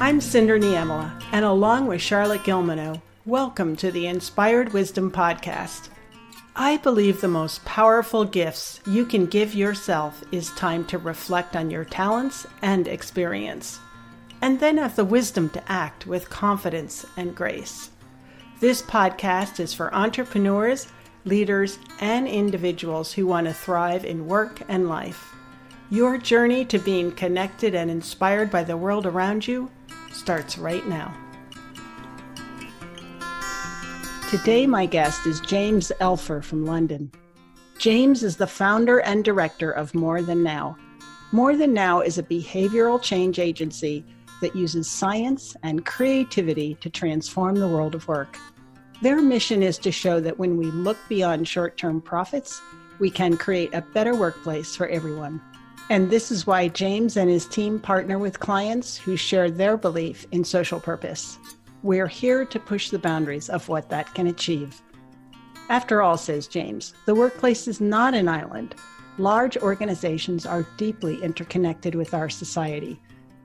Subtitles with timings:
[0.00, 5.90] I'm Cinder Niemela, and along with Charlotte Gilmano, welcome to the Inspired Wisdom Podcast.
[6.56, 11.70] I believe the most powerful gifts you can give yourself is time to reflect on
[11.70, 13.78] your talents and experience,
[14.40, 17.90] and then have the wisdom to act with confidence and grace.
[18.60, 20.88] This podcast is for entrepreneurs,
[21.24, 25.31] leaders, and individuals who want to thrive in work and life.
[25.92, 29.70] Your journey to being connected and inspired by the world around you
[30.10, 31.14] starts right now.
[34.30, 37.12] Today, my guest is James Elfer from London.
[37.76, 40.78] James is the founder and director of More Than Now.
[41.30, 44.02] More Than Now is a behavioral change agency
[44.40, 48.38] that uses science and creativity to transform the world of work.
[49.02, 52.62] Their mission is to show that when we look beyond short term profits,
[52.98, 55.38] we can create a better workplace for everyone.
[55.92, 60.26] And this is why James and his team partner with clients who share their belief
[60.32, 61.36] in social purpose.
[61.82, 64.80] We're here to push the boundaries of what that can achieve.
[65.68, 68.74] After all, says James, the workplace is not an island.
[69.18, 72.98] Large organizations are deeply interconnected with our society,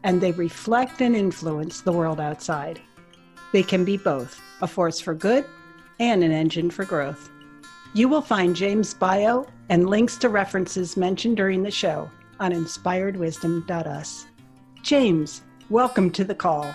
[0.03, 2.79] and they reflect and influence the world outside.
[3.51, 5.43] They can be both a force for good
[5.99, 7.29] and an engine for growth.
[7.93, 14.25] You will find James' bio and links to references mentioned during the show on inspiredwisdom.us.
[14.81, 16.73] James, welcome to the call.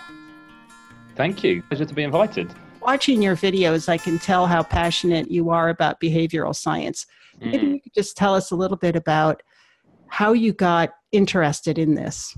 [1.15, 1.63] Thank you.
[1.63, 2.53] Pleasure to be invited.
[2.81, 7.07] Watching your videos, I can tell how passionate you are about behavioral science.
[7.41, 7.53] Mm.
[7.53, 9.43] Maybe you could just tell us a little bit about
[10.09, 12.37] how you got interested in this.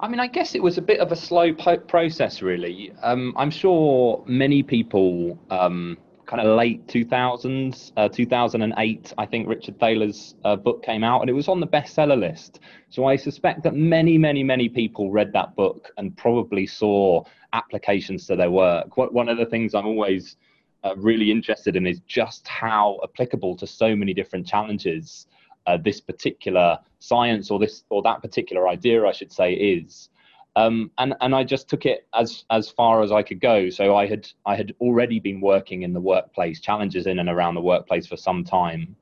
[0.00, 2.92] I mean, I guess it was a bit of a slow po- process, really.
[3.02, 9.78] Um, I'm sure many people um, kind of late 2000s, uh, 2008, I think Richard
[9.78, 12.60] Thaler's uh, book came out and it was on the bestseller list.
[12.90, 18.26] So I suspect that many, many, many people read that book and probably saw applications
[18.26, 18.96] to their work.
[18.96, 20.36] One of the things I'm always
[20.82, 25.26] uh, really interested in is just how applicable to so many different challenges
[25.66, 30.10] uh, this particular science or this or that particular idea, I should say, is.
[30.56, 33.70] Um, and and I just took it as as far as I could go.
[33.70, 37.54] So I had I had already been working in the workplace, challenges in and around
[37.54, 38.94] the workplace for some time,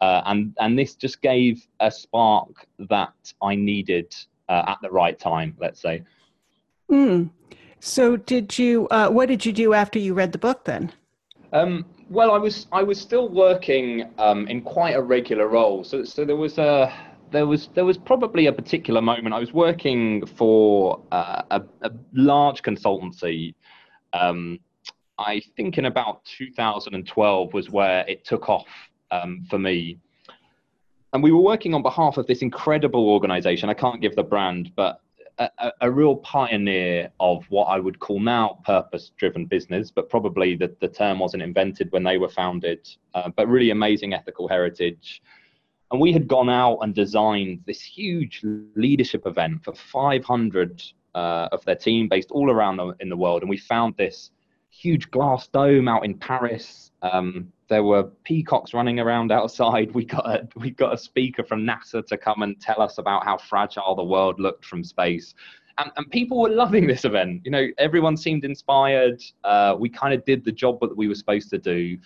[0.00, 3.12] uh, and and this just gave a spark that
[3.42, 4.14] I needed
[4.48, 5.56] uh, at the right time.
[5.58, 6.04] Let's say.
[6.90, 7.30] Mm.
[7.80, 8.86] So did you?
[8.88, 10.92] Uh, what did you do after you read the book then?
[11.52, 15.82] Um, well, I was I was still working um, in quite a regular role.
[15.82, 16.92] So so there was a
[17.30, 19.34] there was there was probably a particular moment.
[19.34, 23.54] I was working for uh, a, a, large consultancy.
[24.12, 24.58] Um,
[25.18, 28.66] I think in about 2012 was where it took off
[29.10, 29.98] um, for me.
[31.12, 33.68] And we were working on behalf of this incredible organization.
[33.68, 35.00] I can't give the brand, but
[35.40, 40.54] a, a real pioneer of what I would call now purpose driven business, but probably
[40.54, 45.22] the, the term wasn't invented when they were founded, uh, but really amazing ethical heritage
[45.90, 48.42] and we had gone out and designed this huge
[48.76, 50.82] leadership event for 500
[51.14, 53.42] uh, of their team based all around the, in the world.
[53.42, 54.30] And we found this
[54.70, 56.92] huge glass dome out in Paris.
[57.02, 59.92] Um, there were peacocks running around outside.
[59.94, 63.24] We got a, we got a speaker from NASA to come and tell us about
[63.24, 65.34] how fragile the world looked from space.
[65.78, 67.42] And, and people were loving this event.
[67.44, 69.22] You know, everyone seemed inspired.
[69.42, 71.98] Uh, we kind of did the job that we were supposed to do.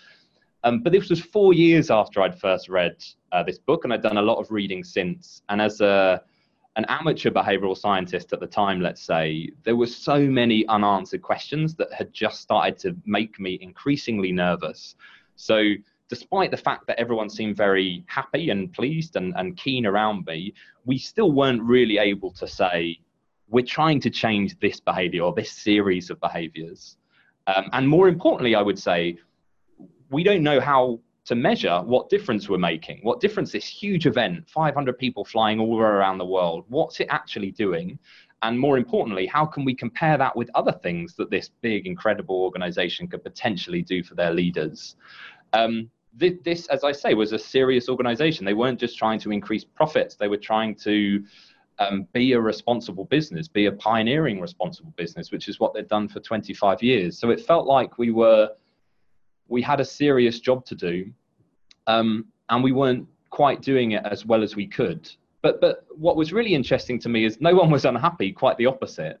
[0.63, 2.95] Um, but this was four years after I'd first read
[3.35, 5.41] uh, this book, and I'd done a lot of reading since.
[5.49, 6.21] And as a
[6.77, 11.73] an amateur behavioral scientist at the time, let's say, there were so many unanswered questions
[11.75, 14.95] that had just started to make me increasingly nervous.
[15.37, 15.73] So,
[16.09, 20.53] despite the fact that everyone seemed very happy and pleased and, and keen around me,
[20.85, 22.99] we still weren't really able to say,
[23.47, 26.97] we're trying to change this behavior or this series of behaviors.
[27.47, 29.17] Um, and more importantly, I would say,
[30.09, 34.47] we don't know how to measure what difference we're making, what difference this huge event,
[34.49, 37.97] 500 people flying all around the world, what's it actually doing?
[38.43, 42.43] And more importantly, how can we compare that with other things that this big, incredible
[42.43, 44.95] organization could potentially do for their leaders?
[45.53, 48.45] Um, this, this, as I say, was a serious organization.
[48.45, 51.23] They weren't just trying to increase profits, they were trying to
[51.79, 56.07] um, be a responsible business, be a pioneering responsible business, which is what they've done
[56.07, 57.17] for 25 years.
[57.17, 58.51] So it felt like we were
[59.47, 61.11] we had a serious job to do,
[61.87, 65.09] um, and we weren't quite doing it as well as we could.
[65.41, 68.31] But but what was really interesting to me is no one was unhappy.
[68.31, 69.19] Quite the opposite.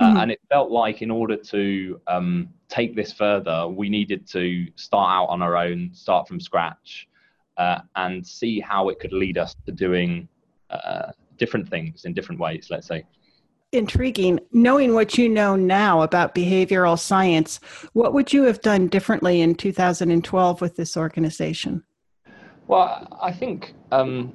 [0.00, 0.16] Uh, mm-hmm.
[0.16, 5.10] and it felt like in order to um, take this further, we needed to start
[5.10, 7.08] out on our own, start from scratch,
[7.58, 10.26] uh, and see how it could lead us to doing
[10.70, 12.68] uh, different things in different ways.
[12.70, 13.04] Let's say.
[13.72, 14.38] Intriguing.
[14.52, 17.58] Knowing what you know now about behavioral science,
[17.94, 21.82] what would you have done differently in 2012 with this organization?
[22.66, 24.32] Well, I think um,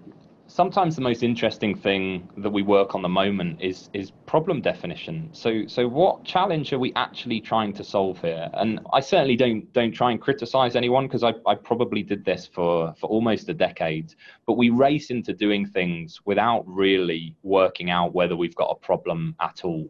[0.57, 5.29] sometimes the most interesting thing that we work on the moment is is problem definition.
[5.31, 8.49] So so what challenge are we actually trying to solve here?
[8.53, 12.49] And I certainly don't don't try and criticize anyone because I, I probably did this
[12.55, 14.15] for for almost a decade.
[14.47, 19.35] But we race into doing things without really working out whether we've got a problem
[19.39, 19.87] at all.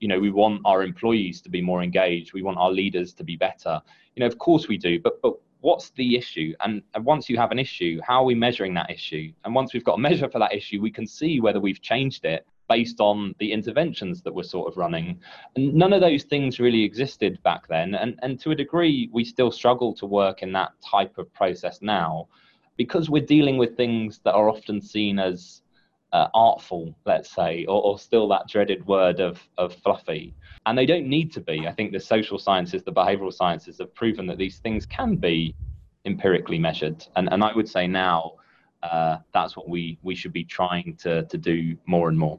[0.00, 2.34] You know, we want our employees to be more engaged.
[2.34, 3.80] We want our leaders to be better.
[4.14, 6.54] You know, of course we do, but but what's the issue?
[6.60, 9.32] And, and, once you have an issue how are we measuring that issue?
[9.44, 12.24] And once we've got a measure for that issue we can see whether we've changed
[12.24, 15.18] it based on the interventions that we're sort of running.
[15.56, 17.94] And none of those things really existed back then.
[17.94, 21.80] And, and to a degree we still struggle to work in that type of process
[21.82, 22.28] now
[22.76, 25.62] because we're dealing with things that are often seen as
[26.12, 30.34] uh, artful let's say or, or still that dreaded word of, of fluffy
[30.66, 31.66] and they don't need to be.
[31.66, 35.54] I think the social sciences, the behavioral sciences have proven that these things can be
[36.04, 37.06] empirically measured.
[37.16, 38.34] And, and I would say now
[38.82, 42.38] uh, that's what we, we should be trying to, to do more and more.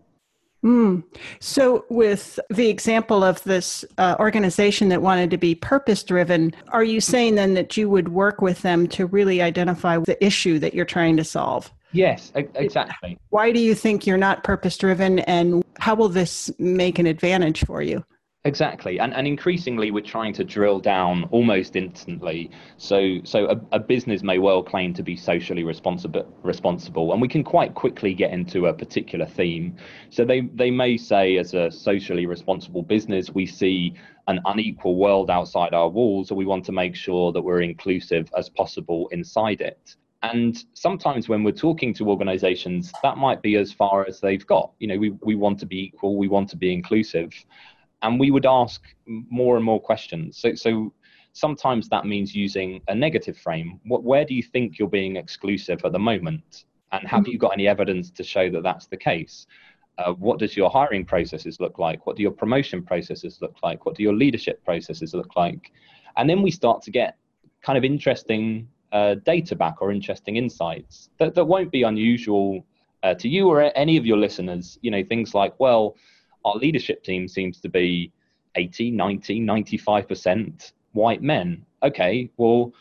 [0.63, 1.03] Mm.
[1.41, 6.85] So, with the example of this uh, organization that wanted to be purpose driven, are
[6.85, 10.73] you saying then that you would work with them to really identify the issue that
[10.73, 11.69] you're trying to solve?
[11.93, 13.17] Yes, exactly.
[13.29, 17.63] Why do you think you're not purpose driven, and how will this make an advantage
[17.65, 18.03] for you?
[18.45, 22.51] Exactly, and and increasingly we're trying to drill down almost instantly.
[22.75, 27.29] So so a, a, business may well claim to be socially responsible responsible, and we
[27.29, 29.77] can quite quickly get into a particular theme.
[30.09, 33.93] So they they may say as a socially responsible business we see
[34.27, 38.29] an unequal world outside our walls, or we want to make sure that we're inclusive
[38.37, 39.95] as possible inside it.
[40.23, 44.71] And sometimes when we're talking to organizations, that might be as far as they've got.
[44.79, 47.33] You know, we, we want to be equal, we want to be inclusive
[48.03, 50.37] and we would ask more and more questions.
[50.37, 50.93] So, so
[51.31, 53.79] sometimes that means using a negative frame.
[53.85, 56.65] What, where do you think you're being exclusive at the moment?
[56.91, 59.47] And have you got any evidence to show that that's the case?
[59.97, 62.05] Uh, what does your hiring processes look like?
[62.05, 63.85] What do your promotion processes look like?
[63.85, 65.71] What do your leadership processes look like?
[66.17, 67.17] And then we start to get
[67.61, 72.63] kind of interesting uh, data back or interesting insights that, that won't be unusual
[73.01, 74.77] uh, to you or any of your listeners.
[74.81, 75.95] You know, things like, well,
[76.45, 78.11] our leadership team seems to be
[78.55, 81.65] 80, 90, 95% white men.
[81.81, 82.71] Okay, well,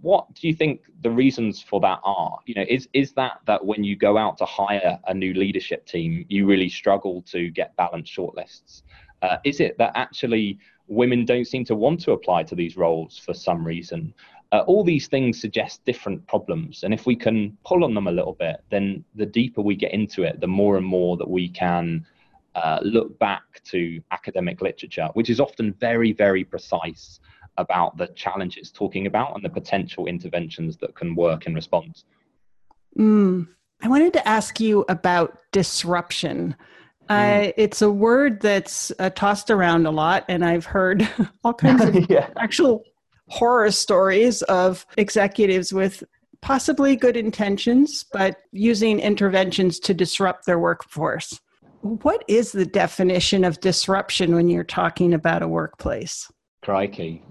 [0.00, 2.38] what do you think the reasons for that are?
[2.46, 5.86] You know, is is that that when you go out to hire a new leadership
[5.86, 8.82] team, you really struggle to get balanced shortlists?
[9.22, 13.18] Uh, is it that actually women don't seem to want to apply to these roles
[13.18, 14.14] for some reason?
[14.50, 18.12] Uh, all these things suggest different problems, and if we can pull on them a
[18.12, 21.48] little bit, then the deeper we get into it, the more and more that we
[21.50, 22.06] can
[22.54, 27.20] uh, look back to academic literature, which is often very, very precise
[27.58, 32.04] about the challenge it's talking about and the potential interventions that can work in response.
[32.96, 33.48] Mm.
[33.82, 36.56] I wanted to ask you about disruption.
[37.08, 41.08] Uh, it's a word that's uh, tossed around a lot, and I've heard
[41.44, 42.28] all kinds of yeah.
[42.36, 42.84] actual
[43.28, 46.02] horror stories of executives with
[46.40, 51.40] possibly good intentions, but using interventions to disrupt their workforce.
[51.80, 56.30] What is the definition of disruption when you're talking about a workplace?
[56.62, 57.22] Crikey.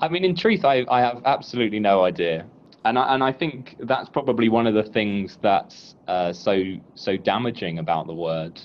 [0.00, 2.46] I mean, in truth, I, I have absolutely no idea.
[2.84, 6.62] And I, and I think that's probably one of the things that's uh, so
[6.94, 8.60] so damaging about the word.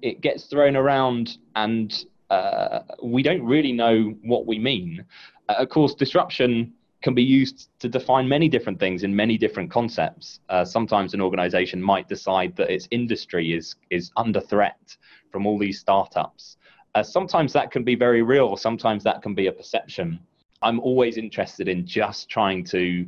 [0.00, 1.92] It gets thrown around, and
[2.30, 5.04] uh, we don't really know what we mean.
[5.48, 10.40] Of course, disruption can be used to define many different things in many different concepts.
[10.48, 14.96] Uh, sometimes an organization might decide that its industry is, is under threat
[15.30, 16.56] from all these startups.
[16.94, 20.18] Uh, sometimes that can be very real, sometimes that can be a perception.
[20.62, 23.06] I'm always interested in just trying to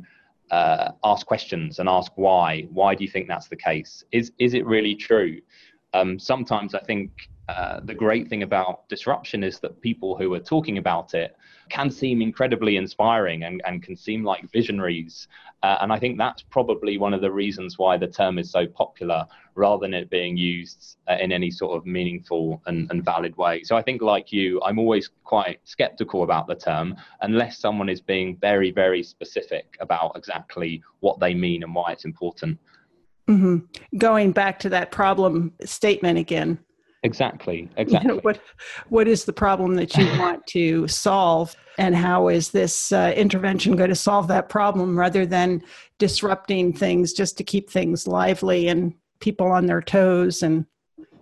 [0.51, 2.67] uh, ask questions and ask why.
[2.71, 4.05] Why do you think that's the case?
[4.11, 5.39] Is, is it really true?
[5.93, 7.11] Um, sometimes I think
[7.51, 11.35] uh, the great thing about disruption is that people who are talking about it
[11.69, 15.27] can seem incredibly inspiring and, and can seem like visionaries.
[15.61, 18.65] Uh, and I think that's probably one of the reasons why the term is so
[18.65, 23.35] popular rather than it being used uh, in any sort of meaningful and, and valid
[23.35, 23.63] way.
[23.63, 27.99] So I think, like you, I'm always quite skeptical about the term unless someone is
[27.99, 32.57] being very, very specific about exactly what they mean and why it's important.
[33.27, 33.97] Mm-hmm.
[33.97, 36.57] Going back to that problem statement again,
[37.03, 37.69] Exactly.
[37.77, 38.09] Exactly.
[38.09, 38.39] You know, what
[38.89, 43.75] What is the problem that you want to solve, and how is this uh, intervention
[43.75, 45.63] going to solve that problem, rather than
[45.97, 50.65] disrupting things just to keep things lively and people on their toes and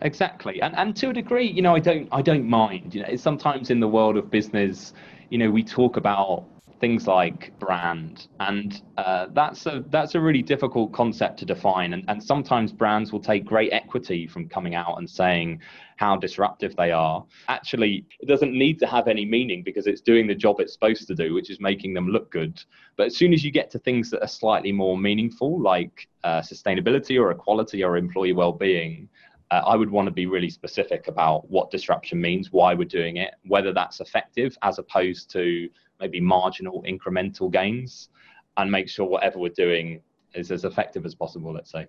[0.02, 3.16] exactly and and to a degree you know i don't i don't mind you know
[3.18, 4.94] sometimes in the world of business
[5.30, 6.46] you know we talk about
[6.80, 8.28] things like brand.
[8.40, 11.94] And uh, that's a that's a really difficult concept to define.
[11.94, 15.62] And, and sometimes brands will take great equity from coming out and saying
[15.98, 17.26] how disruptive they are.
[17.48, 21.08] Actually it doesn't need to have any meaning because it's doing the job it's supposed
[21.08, 22.62] to do which is making them look good.
[22.96, 26.42] But as soon as you get to things that are slightly more meaningful like uh,
[26.42, 29.10] sustainability or equality or employee well-being
[29.52, 33.18] uh, I would want to be really specific about what disruption means, why we're doing
[33.18, 35.70] it, whether that's effective as opposed to
[36.00, 38.10] maybe marginal incremental gains
[38.58, 40.02] and make sure whatever we're doing
[40.34, 41.86] is as effective as possible, let's say.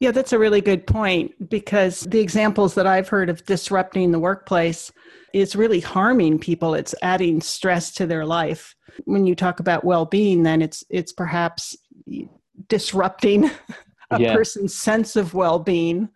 [0.00, 4.18] Yeah, that's a really good point because the examples that I've heard of disrupting the
[4.18, 4.92] workplace
[5.32, 6.74] is really harming people.
[6.74, 8.74] It's adding stress to their life.
[9.04, 11.76] When you talk about well-being, then it's it's perhaps
[12.68, 13.50] disrupting
[14.10, 14.34] a yeah.
[14.34, 16.08] person's sense of well-being.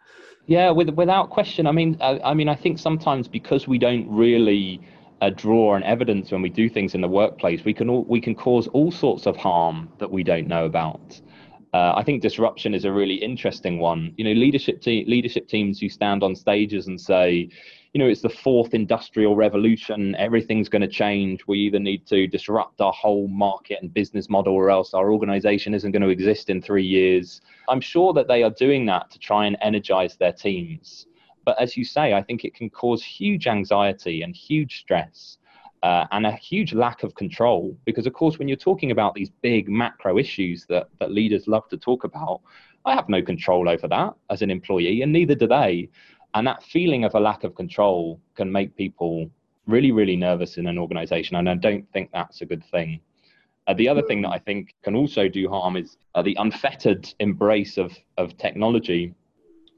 [0.47, 1.67] Yeah, with, without question.
[1.67, 4.81] I mean, I, I mean, I think sometimes because we don't really
[5.21, 8.21] a draw and evidence when we do things in the workplace, we can all, we
[8.21, 11.21] can cause all sorts of harm that we don't know about.
[11.75, 14.15] Uh, I think disruption is a really interesting one.
[14.17, 17.51] You know, leadership te- leadership teams who stand on stages and say,
[17.93, 20.15] you know, it's the fourth industrial revolution.
[20.17, 21.47] Everything's going to change.
[21.47, 25.75] We either need to disrupt our whole market and business model, or else our organization
[25.75, 27.41] isn't going to exist in three years.
[27.69, 31.07] I'm sure that they are doing that to try and energize their teams.
[31.49, 35.39] But as you say, I think it can cause huge anxiety and huge stress
[35.83, 37.75] uh, and a huge lack of control.
[37.87, 41.67] Because, of course, when you're talking about these big macro issues that, that leaders love
[41.71, 42.43] to talk about,
[42.85, 45.89] I have no control over that as an employee, and neither do they.
[46.35, 49.31] And that feeling of a lack of control can make people
[49.67, 51.37] really, really nervous in an organization.
[51.37, 53.01] And I don't think that's a good thing.
[53.67, 57.11] Uh, the other thing that I think can also do harm is uh, the unfettered
[57.21, 59.15] embrace of, of technology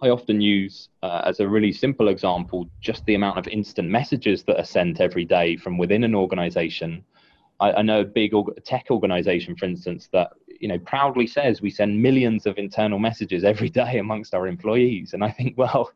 [0.02, 4.45] I often use uh, as a really simple example just the amount of instant messages
[4.45, 7.04] that are sent every day from within an organization.
[7.61, 11.61] I, I know a big org- tech organization, for instance, that you know proudly says
[11.61, 15.90] we send millions of internal messages every day amongst our employees, and I think, well,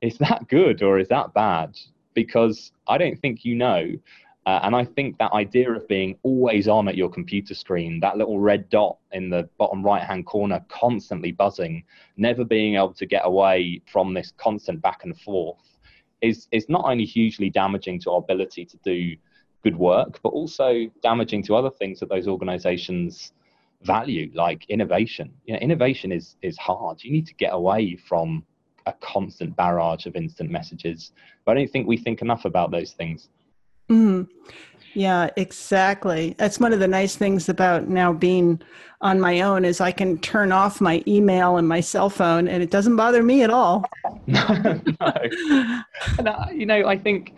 [0.00, 1.78] is that good or is that bad?
[2.14, 3.92] Because I don't think you know.
[4.46, 8.16] Uh, and I think that idea of being always on at your computer screen, that
[8.16, 11.82] little red dot in the bottom right hand corner, constantly buzzing,
[12.16, 15.58] never being able to get away from this constant back and forth,
[16.20, 19.16] is, is not only hugely damaging to our ability to do
[19.64, 23.32] good work, but also damaging to other things that those organizations
[23.82, 25.32] value, like innovation.
[25.46, 27.02] You know, innovation is, is hard.
[27.02, 28.44] You need to get away from
[28.86, 31.10] a constant barrage of instant messages.
[31.44, 33.28] But I don't think we think enough about those things.
[33.88, 34.28] Mm,
[34.94, 36.34] yeah, exactly.
[36.38, 38.60] That's one of the nice things about now being
[39.00, 42.62] on my own is I can turn off my email and my cell phone, and
[42.62, 43.84] it doesn't bother me at all.
[44.26, 44.46] no,
[46.18, 47.34] and, uh, you know, I think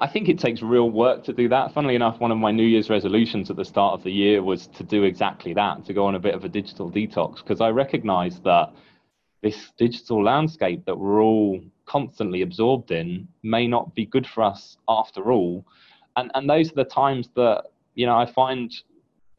[0.00, 1.72] I think it takes real work to do that.
[1.72, 4.66] Funnily enough, one of my New Year's resolutions at the start of the year was
[4.68, 7.70] to do exactly that, to go on a bit of a digital detox, because I
[7.70, 8.72] recognise that
[9.42, 14.76] this digital landscape that we're all constantly absorbed in may not be good for us
[14.88, 15.64] after all.
[16.16, 17.64] And and those are the times that
[17.94, 18.72] you know I find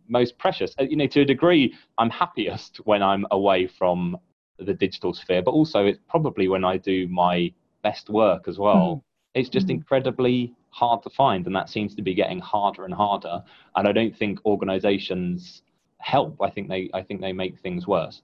[0.08, 0.74] most precious.
[0.80, 4.18] Uh, you know, to a degree, I'm happiest when I'm away from
[4.60, 7.52] the digital sphere, but also it's probably when I do my
[7.84, 8.96] best work as well.
[8.96, 9.02] Mm.
[9.36, 9.72] It's just mm.
[9.72, 13.44] incredibly hard to find, and that seems to be getting harder and harder.
[13.76, 15.62] And I don't think organizations
[16.00, 16.38] help.
[16.42, 18.22] I think they I think they make things worse.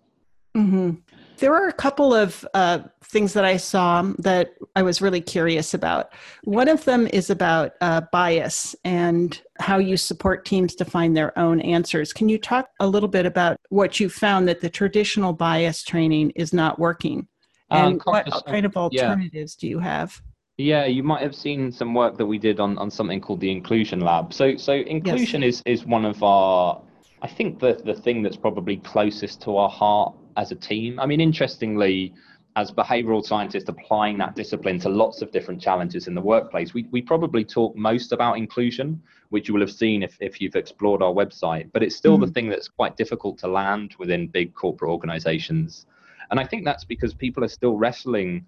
[0.56, 0.92] Mm-hmm.
[1.38, 5.74] There are a couple of uh, things that I saw that I was really curious
[5.74, 6.14] about.
[6.44, 11.38] One of them is about uh, bias and how you support teams to find their
[11.38, 12.14] own answers.
[12.14, 16.32] Can you talk a little bit about what you found that the traditional bias training
[16.36, 17.28] is not working?
[17.72, 19.62] Uh, and what kind of alternatives yeah.
[19.62, 20.22] do you have?
[20.58, 23.52] Yeah, you might have seen some work that we did on, on something called the
[23.52, 24.34] Inclusion Lab.
[24.34, 25.64] So, so inclusion yes.
[25.66, 26.82] is, is one of our,
[27.24, 31.00] I think, the, the thing that's probably closest to our heart as a team.
[31.00, 32.14] I mean, interestingly,
[32.56, 36.84] as behavioral scientists applying that discipline to lots of different challenges in the workplace, we,
[36.92, 41.02] we probably talk most about inclusion, which you will have seen if, if you've explored
[41.02, 42.26] our website, but it's still mm-hmm.
[42.26, 45.88] the thing that's quite difficult to land within big corporate organizations.
[46.30, 48.46] And I think that's because people are still wrestling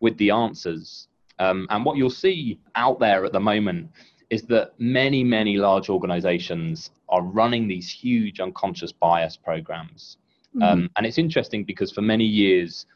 [0.00, 1.08] with the answers.
[1.38, 3.90] Um, and what you'll see out there at the moment
[4.28, 10.18] is that many, many large organizations are running these huge unconscious bias programs
[10.56, 10.62] Mm-hmm.
[10.62, 12.86] Um, and it's interesting because for many years,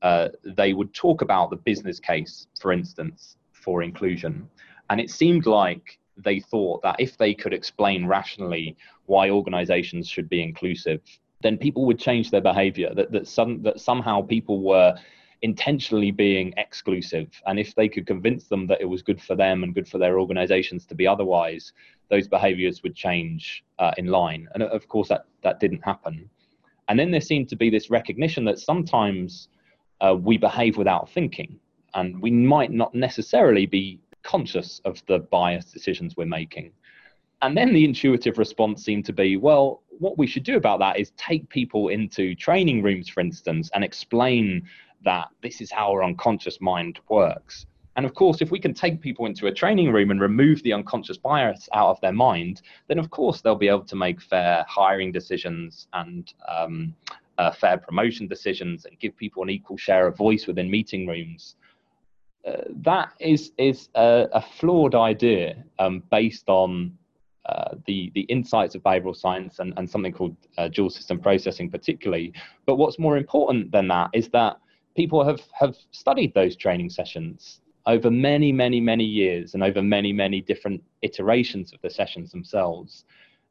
[0.00, 4.48] uh, they would talk about the business case, for instance, for inclusion.
[4.90, 8.76] And it seemed like they thought that if they could explain rationally
[9.06, 11.00] why organizations should be inclusive,
[11.42, 12.92] then people would change their behavior.
[12.94, 14.94] That that some that somehow people were
[15.42, 19.62] intentionally being exclusive, and if they could convince them that it was good for them
[19.62, 21.72] and good for their organizations to be otherwise,
[22.10, 24.48] those behaviors would change uh, in line.
[24.54, 26.28] And of course, that that didn't happen.
[26.92, 29.48] And then there seemed to be this recognition that sometimes
[30.02, 31.58] uh, we behave without thinking,
[31.94, 36.70] and we might not necessarily be conscious of the biased decisions we're making.
[37.40, 40.98] And then the intuitive response seemed to be, well, what we should do about that
[40.98, 44.68] is take people into training rooms, for instance, and explain
[45.02, 47.64] that this is how our unconscious mind works.
[47.96, 50.72] And of course, if we can take people into a training room and remove the
[50.72, 54.64] unconscious bias out of their mind, then of course they'll be able to make fair
[54.68, 56.94] hiring decisions and um,
[57.38, 61.56] uh, fair promotion decisions and give people an equal share of voice within meeting rooms.
[62.46, 66.96] Uh, that is is a, a flawed idea um, based on
[67.46, 71.70] uh, the the insights of behavioral science and, and something called uh, dual system processing
[71.70, 72.32] particularly
[72.66, 74.56] but what's more important than that is that
[74.96, 80.12] people have have studied those training sessions over many many many years and over many
[80.12, 83.04] many different iterations of the sessions themselves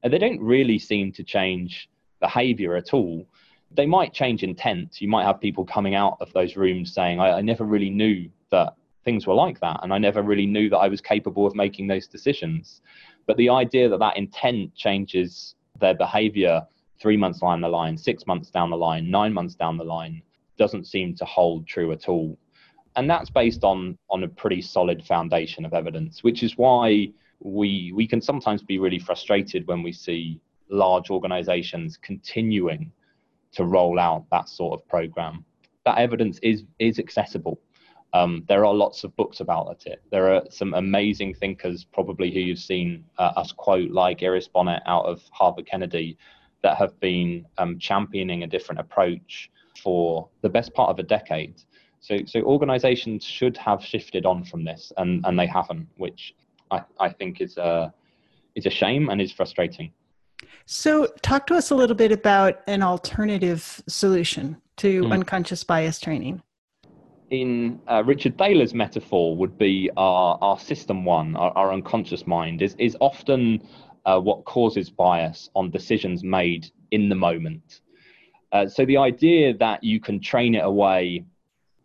[0.04, 3.28] and they don't really seem to change behavior at all.
[3.72, 5.02] They might change intent.
[5.02, 8.30] You might have people coming out of those rooms saying I, I never really knew
[8.52, 11.56] that things were like that and i never really knew that i was capable of
[11.56, 12.82] making those decisions.
[13.28, 16.62] But the idea that that intent changes their behavior
[17.00, 20.22] three months down the line six months down the line nine months down the line
[20.58, 22.38] doesn't seem to hold true at all
[22.96, 27.08] and that's based on on a pretty solid foundation of evidence which is why
[27.40, 32.92] we we can sometimes be really frustrated when we see large organizations continuing
[33.52, 35.44] to roll out that sort of program
[35.86, 37.60] that evidence is is accessible
[38.14, 40.02] um, there are lots of books about it.
[40.12, 44.82] There are some amazing thinkers, probably who you've seen uh, us quote, like Iris Bohnet
[44.86, 46.18] out of Harvard Kennedy,
[46.62, 49.50] that have been um, championing a different approach
[49.82, 51.62] for the best part of a decade.
[52.01, 56.35] So, so organizations should have shifted on from this, and, and they haven't, which
[56.72, 57.94] I, I think is a,
[58.55, 59.94] is a shame and is frustrating.
[60.66, 65.14] So, talk to us a little bit about an alternative solution to mm.
[65.14, 66.42] unconscious bias training
[67.31, 72.61] in uh, Richard Thaler's metaphor would be our, our system one, our, our unconscious mind,
[72.61, 73.68] is, is often
[74.05, 77.79] uh, what causes bias on decisions made in the moment.
[78.51, 81.24] Uh, so the idea that you can train it away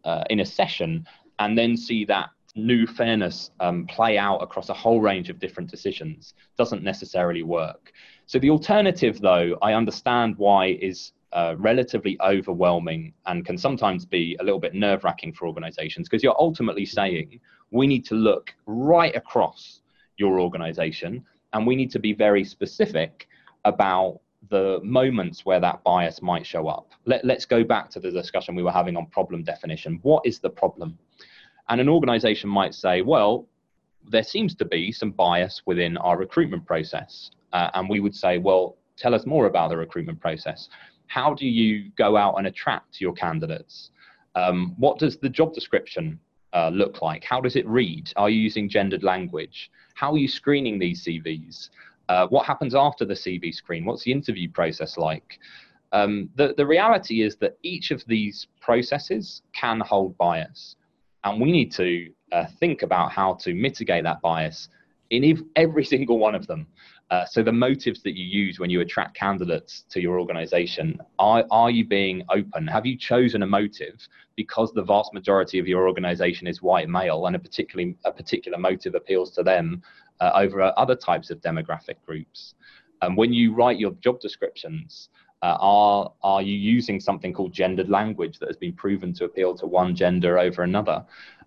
[0.06, 1.06] uh, in a session
[1.38, 5.70] and then see that new fairness um, play out across a whole range of different
[5.70, 7.92] decisions doesn't necessarily work.
[8.24, 14.36] So the alternative, though, I understand why is uh, relatively overwhelming and can sometimes be
[14.40, 17.40] a little bit nerve wracking for organizations because you're ultimately saying
[17.72, 19.82] we need to look right across
[20.16, 23.28] your organization and we need to be very specific
[23.64, 26.92] about the moments where that bias might show up.
[27.04, 29.98] Let, let's go back to the discussion we were having on problem definition.
[30.02, 30.98] What is the problem?
[31.68, 33.46] And an organization might say, well,
[34.08, 37.30] there seems to be some bias within our recruitment process.
[37.52, 40.68] Uh, and we would say, well, tell us more about the recruitment process
[41.06, 43.90] how do you go out and attract your candidates?
[44.34, 46.18] Um, what does the job description
[46.52, 47.24] uh, look like?
[47.24, 48.12] How does it read?
[48.16, 49.70] Are you using gendered language?
[49.94, 51.70] How are you screening these CVs?
[52.08, 53.84] Uh, what happens after the CV screen?
[53.84, 55.38] What's the interview process like?
[55.92, 60.76] Um, the, the reality is that each of these processes can hold bias,
[61.24, 64.68] and we need to uh, think about how to mitigate that bias
[65.10, 66.66] in every single one of them.
[67.10, 71.44] Uh, so the motives that you use when you attract candidates to your organization are,
[71.52, 73.94] are you being open have you chosen a motive
[74.34, 78.58] because the vast majority of your organization is white male and a particularly a particular
[78.58, 79.80] motive appeals to them
[80.20, 82.54] uh, over other types of demographic groups.
[83.02, 85.10] And when you write your job descriptions
[85.42, 89.54] uh, are are you using something called gendered language that has been proven to appeal
[89.54, 91.04] to one gender over another?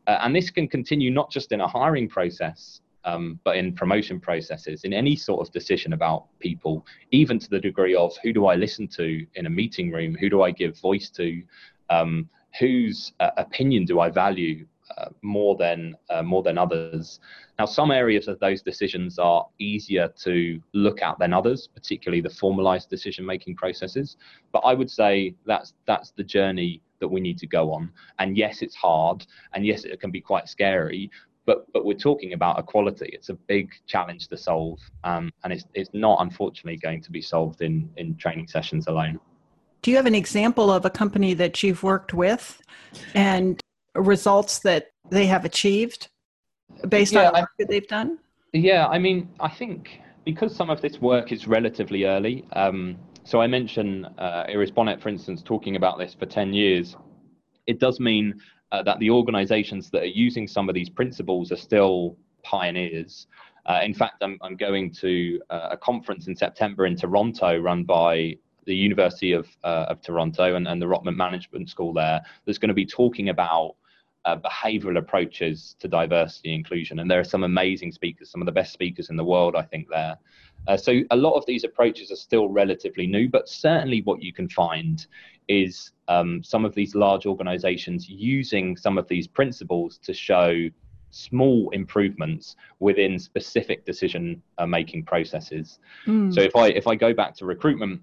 [0.07, 4.19] Uh, and this can continue not just in a hiring process um, but in promotion
[4.19, 8.45] processes, in any sort of decision about people, even to the degree of who do
[8.45, 11.41] I listen to in a meeting room, who do I give voice to,
[11.89, 12.29] um,
[12.59, 14.65] whose uh, opinion do I value
[14.97, 17.19] uh, more than uh, more than others.
[17.57, 22.29] Now, some areas of those decisions are easier to look at than others, particularly the
[22.29, 24.17] formalized decision-making processes.
[24.51, 27.91] But I would say that's that's the journey that we need to go on.
[28.19, 31.09] And yes, it's hard, and yes, it can be quite scary
[31.49, 33.09] but but we're talking about equality.
[33.11, 37.23] It's a big challenge to solve, um, and it's it's not unfortunately going to be
[37.23, 39.19] solved in in training sessions alone.
[39.81, 42.61] Do you have an example of a company that you've worked with,
[43.15, 43.59] and
[43.95, 46.09] results that they have achieved
[46.87, 48.19] based yeah, on the work that they've done?
[48.53, 52.45] Yeah, I mean, I think because some of this work is relatively early.
[52.53, 56.95] Um, so I mentioned uh, Iris Bohnet, for instance, talking about this for 10 years.
[57.67, 58.39] It does mean
[58.71, 63.27] uh, that the organizations that are using some of these principles are still pioneers.
[63.65, 67.83] Uh, in fact, I'm, I'm going to uh, a conference in September in Toronto run
[67.83, 72.57] by the University of, uh, of Toronto and, and the Rotman Management School there that's
[72.57, 73.75] going to be talking about
[74.25, 76.99] uh, behavioral approaches to diversity and inclusion.
[76.99, 79.63] And there are some amazing speakers, some of the best speakers in the world, I
[79.63, 80.17] think, there.
[80.67, 84.33] Uh, so a lot of these approaches are still relatively new, but certainly what you
[84.33, 85.07] can find
[85.47, 90.69] is um, some of these large organizations using some of these principles to show
[91.11, 95.79] small improvements within specific decision uh, making processes.
[96.05, 96.33] Mm.
[96.33, 98.01] So if I if I go back to recruitment,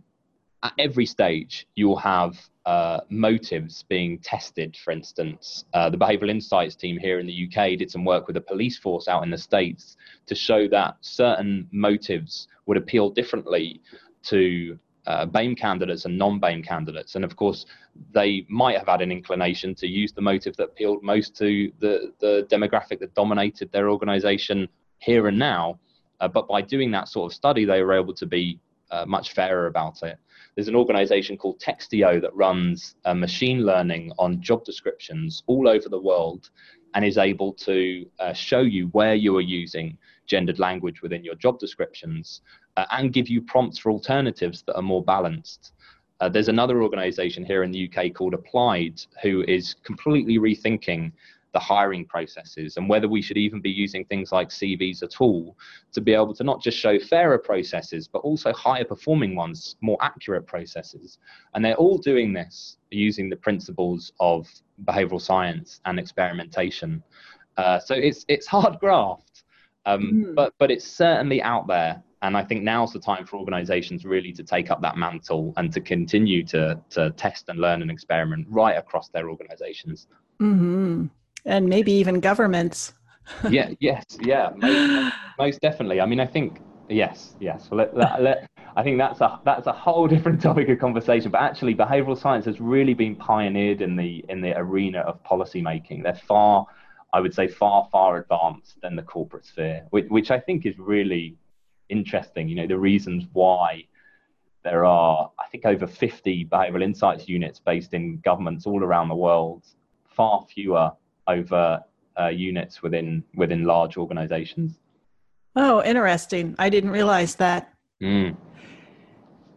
[0.67, 4.77] at every stage you'll have uh, motives being tested.
[4.83, 8.37] For instance, uh, the behavioural insights team here in the UK did some work with
[8.37, 13.81] a police force out in the states to show that certain motives would appeal differently
[14.25, 14.77] to
[15.07, 17.15] uh, BAME candidates and non-BAME candidates.
[17.15, 17.65] And of course,
[18.13, 22.13] they might have had an inclination to use the motive that appealed most to the,
[22.19, 25.79] the demographic that dominated their organization here and now.
[26.19, 28.59] Uh, but by doing that sort of study, they were able to be
[28.91, 30.19] uh, much fairer about it.
[30.57, 35.91] There's an organization called Textio that runs uh, machine learning on job descriptions all over
[35.91, 36.49] the world
[36.95, 41.35] and is able to uh, show you where you are using gendered language within your
[41.35, 42.41] job descriptions
[42.79, 45.73] uh, and give you prompts for alternatives that are more balanced.
[46.21, 51.13] Uh, there's another organization here in the UK called Applied who is completely rethinking
[51.57, 55.57] the hiring processes and whether we should even be using things like CVs at all
[55.91, 59.97] to be able to not just show fairer processes, but also higher performing ones, more
[60.03, 61.19] accurate processes.
[61.55, 64.47] And they're all doing this using the principles of
[64.85, 67.03] behavioral science and experimentation.
[67.57, 69.45] Uh, so it's it's hard graft,
[69.87, 70.35] um, mm.
[70.35, 72.03] but but it's certainly out there.
[72.21, 75.73] And I think now's the time for organizations really to take up that mantle and
[75.73, 80.09] to continue to, to test and learn and experiment right across their organizations.
[80.41, 81.07] Mm-hmm
[81.47, 82.93] and maybe even governments.
[83.49, 86.01] yeah, yes, yeah, most, most, definitely.
[86.01, 87.69] I mean, I think yes, yes.
[87.71, 91.31] Let, let, let, I think that's a that's a whole different topic of conversation.
[91.31, 95.63] But actually, behavioural science has really been pioneered in the in the arena of policy
[95.63, 96.03] making.
[96.03, 96.67] They're far,
[97.13, 100.79] I would say, far far advanced than the corporate sphere, which, which I think is
[100.79, 101.37] really
[101.89, 102.49] interesting.
[102.49, 103.85] You know, the reasons why
[104.65, 109.15] there are, I think, over 50 behavioural insights units based in governments all around the
[109.15, 109.63] world.
[110.09, 110.91] Far fewer
[111.29, 111.83] over
[112.19, 114.79] uh, units within within large organizations.
[115.55, 116.55] Oh, interesting.
[116.59, 117.73] I didn't realize that.
[118.03, 118.37] Mm.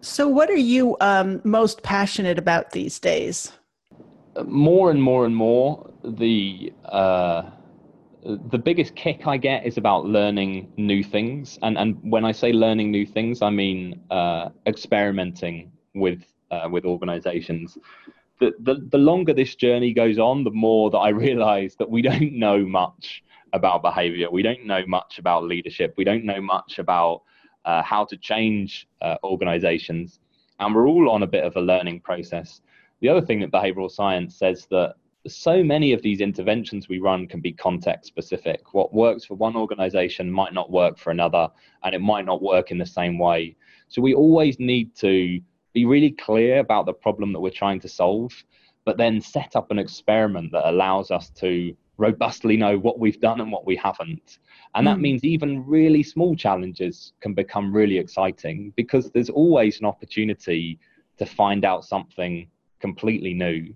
[0.01, 3.51] So, what are you um, most passionate about these days?
[4.45, 7.43] More and more and more, the uh,
[8.23, 12.53] the biggest kick I get is about learning new things, and and when I say
[12.53, 17.77] learning new things, I mean uh, experimenting with uh, with organizations
[18.39, 22.01] the, the, the longer this journey goes on, the more that I realize that we
[22.01, 23.23] don't know much
[23.53, 24.29] about behavior.
[24.31, 25.93] We don't know much about leadership.
[25.97, 27.23] We don't know much about
[27.65, 30.19] uh, how to change uh, organizations.
[30.59, 32.61] And we're all on a bit of a learning process.
[33.01, 34.95] The other thing that behavioral science says that
[35.27, 38.73] so many of these interventions we run can be context specific.
[38.73, 41.49] What works for one organization might not work for another,
[41.83, 43.55] and it might not work in the same way.
[43.89, 45.41] So we always need to
[45.73, 48.31] be really clear about the problem that we're trying to solve,
[48.85, 53.41] but then set up an experiment that allows us to robustly know what we've done
[53.41, 54.39] and what we haven't.
[54.73, 55.01] And that mm.
[55.01, 60.79] means even really small challenges can become really exciting because there's always an opportunity
[61.17, 62.47] to find out something
[62.79, 63.75] completely new.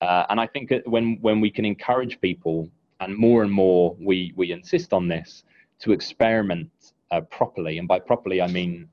[0.00, 2.68] Uh, and I think when when we can encourage people,
[3.00, 5.44] and more and more we we insist on this,
[5.80, 6.70] to experiment
[7.10, 8.88] uh, properly, and by properly I mean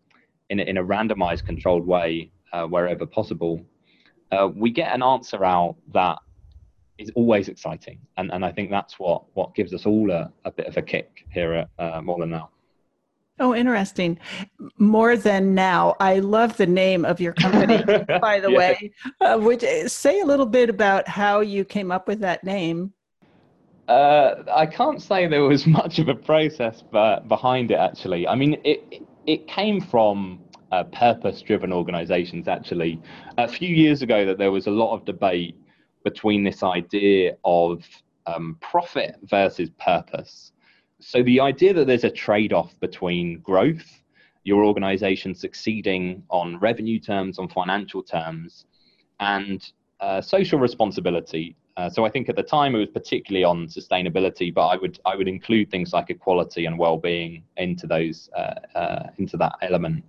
[0.50, 3.62] in a, in a randomized, controlled way, uh, wherever possible,
[4.32, 6.18] uh, we get an answer out that
[6.98, 8.00] is always exciting.
[8.18, 10.82] And, and I think that's what, what gives us all a, a bit of a
[10.82, 12.50] kick here at uh, More Than Now.
[13.40, 14.20] Oh, interesting.
[14.80, 15.96] More than now.
[16.00, 17.84] I love the name of your company,
[18.22, 18.58] by the yeah.
[18.58, 18.92] way.
[19.22, 22.94] Uh, would say a little bit about how you came up with that name?
[23.88, 27.76] Uh, I can't say there was much of a process but behind it.
[27.76, 30.40] Actually, I mean, it it came from
[30.72, 33.02] uh, purpose driven organizations actually.
[33.38, 35.58] A few years ago that there was a lot of debate
[36.04, 37.84] between this idea of
[38.26, 40.52] um, profit versus purpose.
[41.00, 44.02] So the idea that there's a trade-off between growth
[44.48, 48.64] your organization succeeding on revenue terms on financial terms
[49.20, 51.54] and uh, social responsibility.
[51.76, 55.00] Uh, so I think at the time it was particularly on sustainability, but I would
[55.06, 60.04] I would include things like equality and well-being into those uh, uh into that element.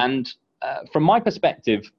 [0.00, 0.32] And
[0.62, 1.90] uh, from my perspective,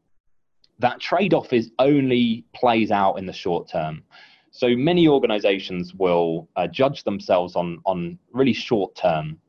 [0.80, 4.04] that trade off is only plays out in the short term.
[4.52, 9.40] So many organizations will uh, judge themselves on, on really short term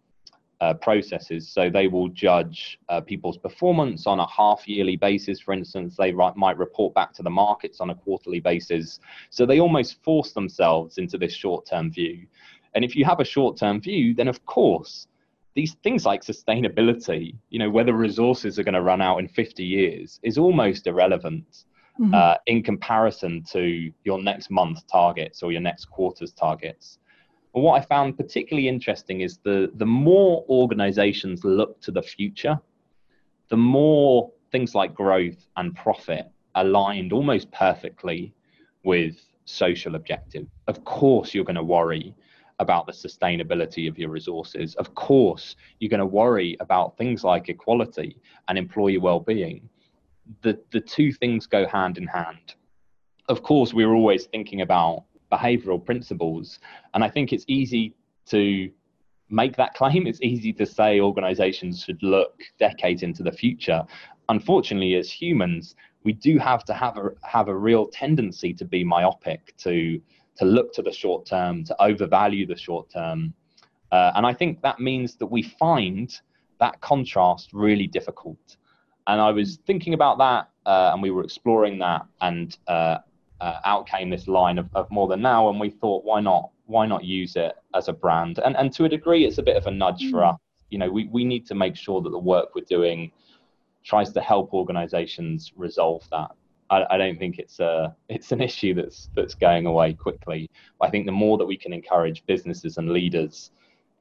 [0.60, 1.48] uh, processes.
[1.48, 5.40] So they will judge uh, people's performance on a half yearly basis.
[5.40, 9.00] For instance, they might report back to the markets on a quarterly basis.
[9.30, 12.26] So they almost force themselves into this short term view.
[12.74, 15.08] And if you have a short term view, then of course,
[15.54, 19.64] these things like sustainability, you know, whether resources are going to run out in 50
[19.64, 21.64] years is almost irrelevant.
[22.00, 22.14] Mm-hmm.
[22.14, 26.98] Uh, in comparison to your next month targets or your next quarter's targets.
[27.52, 32.58] But what I found particularly interesting is the, the more organizations look to the future,
[33.50, 38.32] the more things like growth and profit aligned almost perfectly
[38.84, 40.46] with social objective.
[40.68, 42.14] Of course, you're going to worry
[42.62, 44.75] about the sustainability of your resources.
[44.77, 48.16] Of course, you're going to worry about things like equality
[48.48, 49.68] and employee well-being.
[50.42, 52.55] The the two things go hand in hand.
[53.29, 56.59] Of course, we're always thinking about behavioral principles.
[56.94, 57.94] And I think it's easy
[58.27, 58.70] to
[59.31, 60.07] make that claim.
[60.11, 63.83] It's easy to say organizations should look decades into the future.
[64.29, 68.85] Unfortunately, as humans, we do have to have a have a real tendency to be
[68.85, 70.01] myopic, to
[70.36, 73.34] to look to the short term, to overvalue the short term.
[73.90, 76.18] Uh, and I think that means that we find
[76.60, 78.56] that contrast really difficult.
[79.06, 82.98] And I was thinking about that, uh, and we were exploring that, and uh,
[83.42, 86.50] uh, out came this line of, of more than now and we thought why not
[86.66, 89.56] why not use it as a brand and and to a degree it's a bit
[89.56, 90.32] of a nudge for mm.
[90.32, 90.38] us
[90.70, 93.10] you know we, we need to make sure that the work we're doing
[93.84, 96.30] tries to help organizations resolve that
[96.72, 100.50] I, I don't think it's a it's an issue that's that's going away quickly.
[100.80, 103.52] I think the more that we can encourage businesses and leaders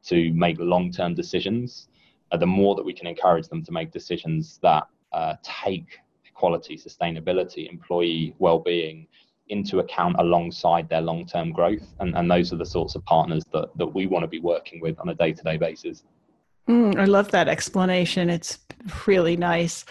[0.04, 1.90] to make long-term decisions
[2.32, 6.78] uh, the more that we can encourage them to make decisions that uh, take equality
[6.78, 9.08] sustainability employee well-being
[9.50, 11.94] into account alongside their long-term growth.
[12.00, 14.80] And, and those are the sorts of partners that, that we want to be working
[14.80, 16.04] with on a day-to-day basis.
[16.70, 18.30] Mm, i love that explanation.
[18.30, 18.60] It's
[19.08, 19.84] really nice.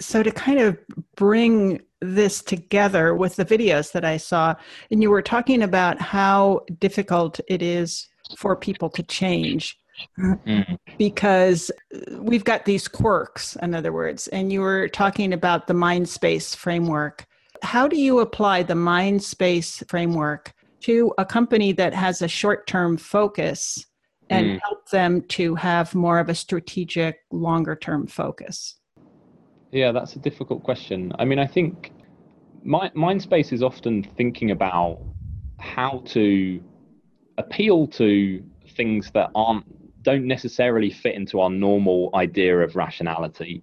[0.00, 0.78] So to kind of
[1.16, 4.54] bring this together with the videos that i saw
[4.90, 9.78] and you were talking about how difficult it is for people to change
[10.18, 10.78] mm.
[10.96, 11.70] because
[12.18, 17.26] we've got these quirks in other words and you were talking about the Mindspace framework
[17.62, 22.96] how do you apply the Mindspace framework to a company that has a short term
[22.96, 23.84] focus
[24.30, 24.60] and mm.
[24.62, 28.77] help them to have more of a strategic, longer term focus?
[29.70, 31.12] Yeah, that's a difficult question.
[31.18, 31.92] I mean, I think
[32.62, 35.00] my, Mindspace is often thinking about
[35.58, 36.62] how to
[37.36, 38.42] appeal to
[38.76, 39.64] things that aren't
[40.02, 43.62] don't necessarily fit into our normal idea of rationality.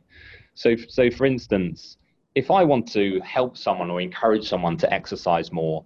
[0.53, 1.97] So, so for instance,
[2.35, 5.85] if I want to help someone or encourage someone to exercise more,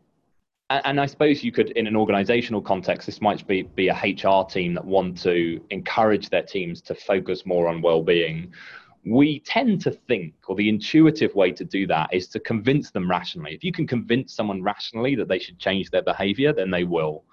[0.70, 3.94] and, and I suppose you could, in an organizational context, this might be, be a
[3.94, 8.52] HR team that want to encourage their teams to focus more on well being.
[9.06, 13.10] We tend to think, or the intuitive way to do that is to convince them
[13.10, 13.54] rationally.
[13.54, 17.24] If you can convince someone rationally that they should change their behavior, then they will.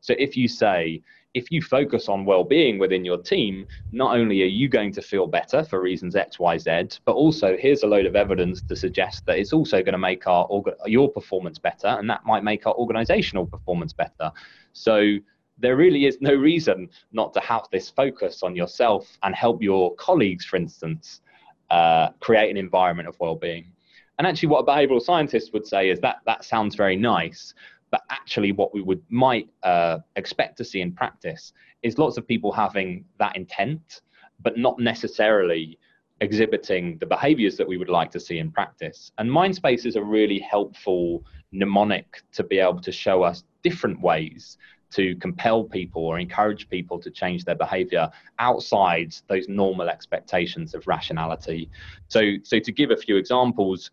[0.00, 4.46] So if you say, if you focus on well-being within your team, not only are
[4.46, 8.06] you going to feel better for reasons X, Y, Z, but also here's a load
[8.06, 10.46] of evidence to suggest that it's also going to make our
[10.86, 14.30] your performance better, and that might make our organizational performance better.
[14.74, 15.16] So
[15.58, 19.94] there really is no reason not to have this focus on yourself and help your
[19.96, 21.20] colleagues, for instance,
[21.70, 23.70] uh, create an environment of well-being.
[24.18, 27.54] And actually, what a behavioral scientist would say is that that sounds very nice,
[27.90, 32.26] but actually, what we would might uh, expect to see in practice is lots of
[32.26, 34.02] people having that intent,
[34.40, 35.78] but not necessarily
[36.20, 39.10] exhibiting the behaviors that we would like to see in practice.
[39.18, 44.58] And Mindspace is a really helpful mnemonic to be able to show us different ways
[44.94, 50.86] to compel people or encourage people to change their behavior outside those normal expectations of
[50.86, 51.70] rationality.
[52.08, 53.90] So, so to give a few examples,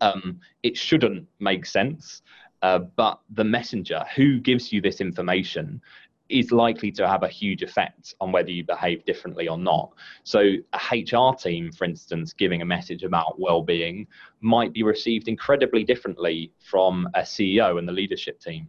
[0.00, 2.22] um, it shouldn't make sense
[2.62, 5.80] uh, but the messenger who gives you this information
[6.28, 9.92] is likely to have a huge effect on whether you behave differently or not.
[10.24, 10.40] So,
[10.72, 14.08] a HR team, for instance, giving a message about well being
[14.40, 18.68] might be received incredibly differently from a CEO and the leadership team.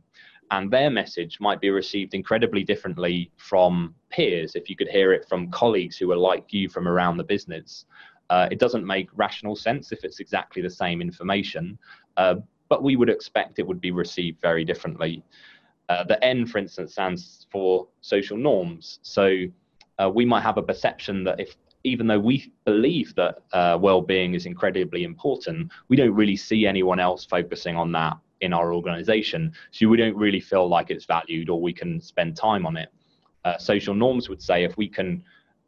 [0.52, 5.28] And their message might be received incredibly differently from peers if you could hear it
[5.28, 7.86] from colleagues who are like you from around the business.
[8.30, 11.78] Uh, it doesn't make rational sense if it's exactly the same information.
[12.16, 12.36] Uh,
[12.70, 15.24] but we would expect it would be received very differently.
[15.90, 19.00] Uh, the N, for instance, stands for social norms.
[19.04, 19.46] So
[20.00, 24.34] uh, we might have a perception that if even though we believe that uh, well-being
[24.34, 29.52] is incredibly important, we don't really see anyone else focusing on that in our organization.
[29.72, 32.90] So we don't really feel like it's valued or we can spend time on it.
[33.46, 35.24] Uh, social norms would say if we can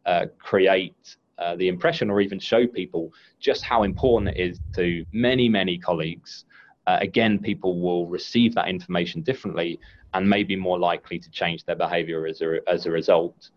[0.06, 5.06] uh, create uh, the impression or even show people just how important it is to
[5.14, 6.46] many, many colleagues,
[6.88, 9.80] uh, again, people will receive that information differently
[10.14, 13.52] and may be more likely to change their behavior as a, as a result.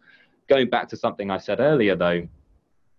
[0.48, 2.28] Going back to something I said earlier, though,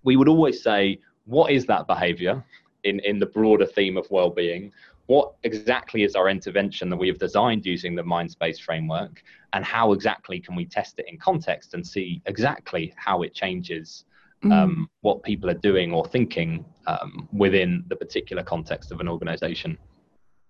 [0.04, 2.44] we would always say, what is that behavior
[2.84, 4.72] in, in the broader theme of well-being?
[5.08, 9.22] What exactly is our intervention that we have designed using the Mindspace framework?
[9.52, 14.06] And how exactly can we test it in context and see exactly how it changes
[14.44, 14.54] mm.
[14.54, 19.78] um, what people are doing or thinking um, within the particular context of an organization?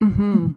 [0.04, 0.52] Mm-hmm.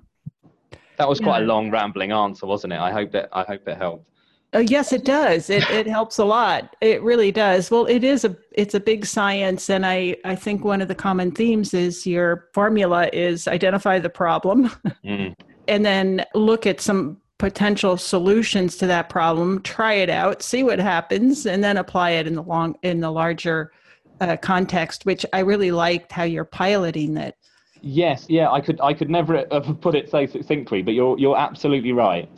[0.99, 1.45] That was quite yeah.
[1.45, 2.79] a long, rambling answer, wasn't it?
[2.79, 4.11] I hope that I hope it helped.
[4.53, 5.51] Oh, yes, it does.
[5.51, 6.77] It it helps a lot.
[6.81, 7.71] It really does.
[7.71, 10.95] Well, it is a it's a big science, and I I think one of the
[10.95, 14.71] common themes is your formula is identify the problem,
[15.05, 15.35] mm.
[15.69, 19.61] and then look at some potential solutions to that problem.
[19.63, 23.11] Try it out, see what happens, and then apply it in the long in the
[23.11, 23.73] larger
[24.21, 25.05] uh, context.
[25.05, 27.37] Which I really liked how you're piloting it.
[27.83, 31.37] Yes, yeah, I could I could never have put it so succinctly, but you're you're
[31.37, 32.29] absolutely right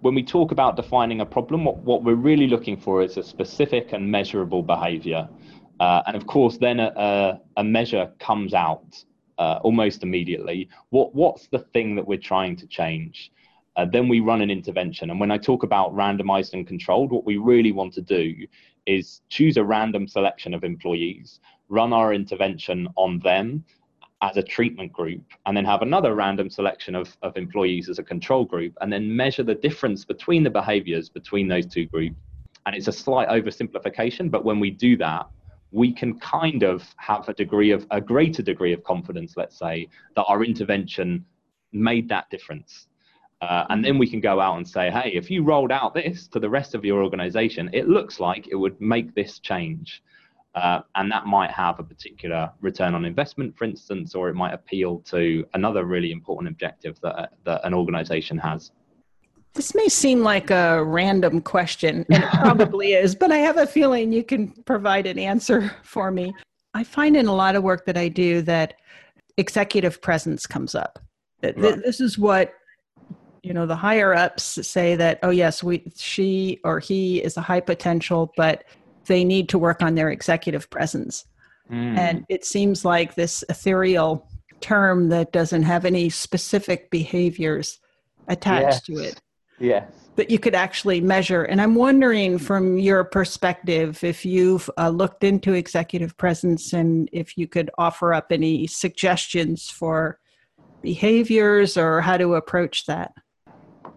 [0.00, 3.22] when we talk about defining a problem, what, what we're really looking for is a
[3.22, 5.28] specific and measurable behavior.
[5.80, 9.04] Uh, and of course, then a, a, measure comes out
[9.38, 10.68] uh, almost immediately.
[10.90, 13.30] What, what's the thing that we're trying to change?
[13.76, 15.10] Uh, then we run an intervention.
[15.10, 18.34] And when I talk about randomized and controlled, what we really want to do
[18.86, 23.64] is choose a random selection of employees, run our intervention on them,
[24.22, 28.02] as a treatment group and then have another random selection of, of employees as a
[28.02, 32.16] control group and then measure the difference between the behaviors between those two groups.
[32.64, 35.26] And it's a slight oversimplification but when we do that
[35.72, 39.86] we can kind of have a degree of a greater degree of confidence let's say
[40.14, 41.24] that our intervention
[41.72, 42.86] made that difference.
[43.42, 46.26] Uh, and then we can go out and say hey if you rolled out this
[46.26, 50.02] to the rest of your organization it looks like it would make this change
[50.56, 54.54] uh, and that might have a particular return on investment, for instance, or it might
[54.54, 58.72] appeal to another really important objective that, that an organization has.
[59.52, 63.66] This may seem like a random question, and it probably is, but I have a
[63.66, 66.34] feeling you can provide an answer for me.
[66.72, 68.74] I find in a lot of work that I do that
[69.36, 70.98] executive presence comes up.
[71.42, 71.82] Right.
[71.82, 72.54] This is what
[73.42, 77.40] you know the higher ups say that oh yes we she or he is a
[77.40, 78.64] high potential but
[79.06, 81.24] they need to work on their executive presence.
[81.70, 81.98] Mm.
[81.98, 84.28] And it seems like this ethereal
[84.60, 87.78] term that doesn't have any specific behaviors
[88.28, 88.82] attached yes.
[88.82, 89.22] to it.
[89.58, 89.90] Yes.
[90.16, 91.42] That you could actually measure.
[91.42, 97.36] And I'm wondering from your perspective if you've uh, looked into executive presence and if
[97.36, 100.18] you could offer up any suggestions for
[100.82, 103.12] behaviors or how to approach that.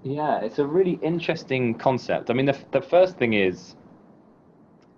[0.03, 2.29] Yeah, it's a really interesting concept.
[2.29, 3.75] I mean, the, the first thing is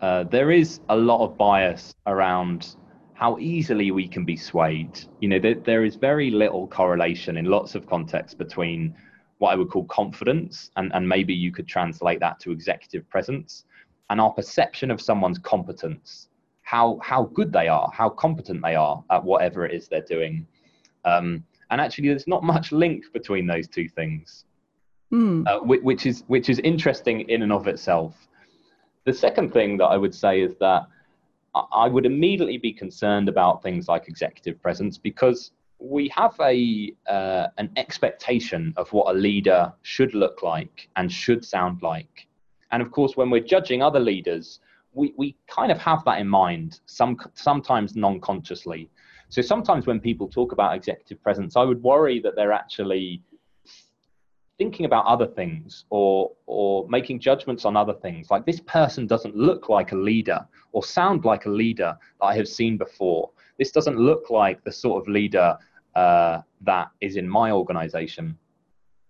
[0.01, 2.75] uh, there is a lot of bias around
[3.13, 4.99] how easily we can be swayed.
[5.19, 8.95] You know, there, there is very little correlation in lots of contexts between
[9.37, 13.65] what I would call confidence, and, and maybe you could translate that to executive presence,
[14.09, 16.29] and our perception of someone's competence,
[16.63, 20.45] how, how good they are, how competent they are at whatever it is they're doing.
[21.05, 24.45] Um, and actually, there's not much link between those two things,
[25.11, 25.47] mm.
[25.47, 28.15] uh, which, which, is, which is interesting in and of itself.
[29.05, 30.83] The second thing that I would say is that
[31.53, 37.47] I would immediately be concerned about things like executive presence because we have a uh,
[37.57, 42.27] an expectation of what a leader should look like and should sound like.
[42.71, 44.59] And of course, when we're judging other leaders,
[44.93, 48.89] we, we kind of have that in mind, some sometimes non-consciously.
[49.29, 53.21] So sometimes when people talk about executive presence, I would worry that they're actually
[54.62, 58.30] thinking about other things or or making judgments on other things.
[58.30, 60.39] Like this person doesn't look like a leader
[60.71, 63.31] or sound like a leader that i have seen before.
[63.58, 65.58] This doesn't look like the sort of leader
[65.96, 68.38] uh, that is in my organization.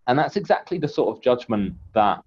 [0.08, 2.18] And that's exactly the sort of judgment that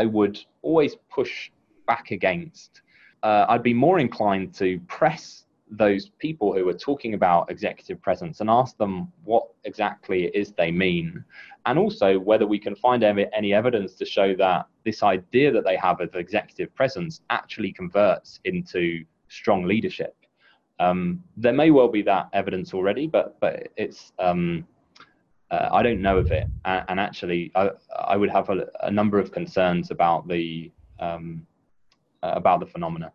[0.00, 1.50] i would always push
[1.86, 2.82] back against.
[3.22, 4.68] Uh, i'd be more inclined to
[4.98, 5.24] press
[5.70, 10.52] those people who are talking about executive presence and ask them what exactly it is
[10.52, 11.24] they mean.
[11.66, 15.76] And also whether we can find any evidence to show that this idea that they
[15.76, 20.16] have of executive presence actually converts into strong leadership.
[20.80, 24.66] Um, there may well be that evidence already, but but it's um,
[25.50, 26.46] uh, I don't know of it.
[26.64, 31.46] And, and actually, I, I would have a, a, number of concerns about the um,
[32.22, 33.12] uh, about the phenomena.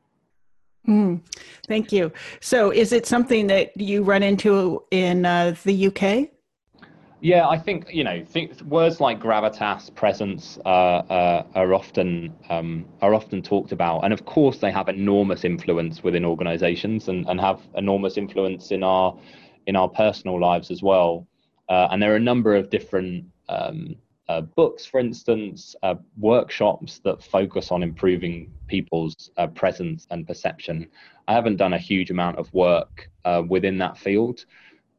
[0.88, 1.22] Mm,
[1.68, 2.12] thank you.
[2.42, 6.30] So, is it something that you run into in uh, the UK?
[7.22, 12.86] Yeah, I think you know think, words like gravitas, presence uh, uh, are often um,
[13.02, 17.40] are often talked about, and of course they have enormous influence within organisations and, and
[17.40, 19.18] have enormous influence in our
[19.68, 21.26] in our personal lives as well.
[21.70, 23.96] Uh, and there are a number of different um,
[24.30, 30.88] uh, books, for instance, uh, workshops that focus on improving people's uh, presence and perception.
[31.28, 34.46] I haven't done a huge amount of work uh, within that field,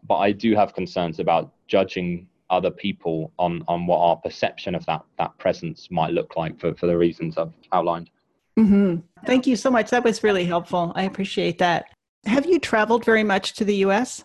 [0.07, 4.85] but I do have concerns about judging other people on, on what our perception of
[4.87, 8.11] that, that presence might look like for, for the reasons I've outlined.
[8.59, 8.97] Mm-hmm.
[9.27, 9.91] Thank you so much.
[9.91, 10.93] That was really helpful.
[10.95, 11.87] I appreciate that.
[12.27, 14.25] Have you traveled very much to the US?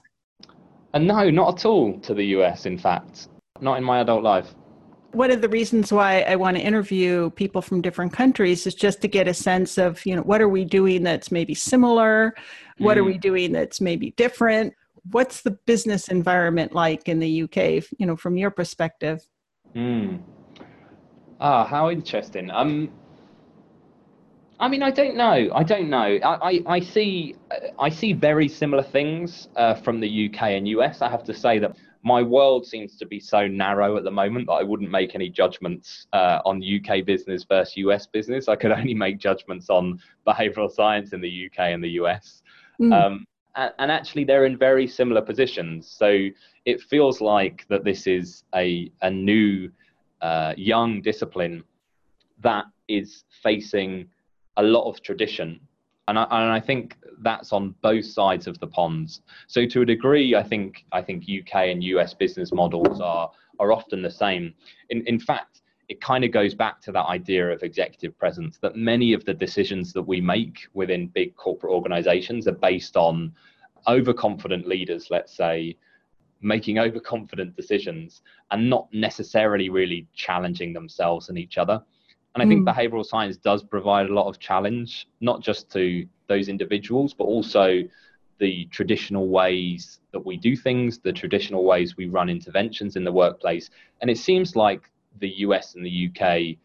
[0.94, 3.30] And uh, no, not at all to the US, in fact,
[3.62, 4.54] not in my adult life
[5.12, 9.02] one of the reasons why I want to interview people from different countries is just
[9.02, 12.36] to get a sense of, you know, what are we doing that's maybe similar?
[12.78, 13.02] What mm.
[13.02, 13.22] are we mm.
[13.22, 14.74] doing that's maybe different?
[15.12, 19.26] What's the business environment like in the UK, you know, from your perspective?
[19.76, 20.22] Mm.
[21.40, 22.52] Ah, how interesting.
[22.52, 22.92] Um,
[24.60, 25.50] I mean, I don't know.
[25.56, 25.98] I don't know.
[25.98, 27.36] I, I, I see
[27.80, 31.02] I see very similar things uh, from the UK and US.
[31.02, 34.48] I have to say that my world seems to be so narrow at the moment
[34.48, 38.48] that I wouldn't make any judgments uh, on UK business versus US business.
[38.48, 42.42] I could only make judgments on behavioral science in the UK and the US.
[42.80, 42.94] Mm.
[42.94, 45.88] Um, and, and, actually, they're in very similar positions.
[45.88, 46.28] So
[46.66, 49.70] it feels like that this is a, a new,
[50.22, 51.64] uh, young discipline
[52.42, 54.08] that is facing
[54.58, 55.60] a lot of tradition
[56.10, 59.22] and I, and I think that's on both sides of the ponds.
[59.48, 63.72] So to a degree, I think I think UK and US business models are are
[63.72, 64.54] often the same.
[64.90, 68.76] In in fact, it kind of goes back to that idea of executive presence that
[68.76, 73.34] many of the decisions that we make within big corporate organizations are based on
[73.88, 75.76] overconfident leaders, let's say,
[76.42, 81.82] making overconfident decisions and not necessarily really challenging themselves and each other.
[82.36, 82.74] And I think mm.
[82.74, 87.84] behavioral science does provide a lot of challenge, not just to those individuals, but also
[88.40, 93.12] the traditional ways that we do things, the traditional ways we run interventions in the
[93.12, 93.70] workplace.
[94.02, 96.58] And it seems like the US and the UK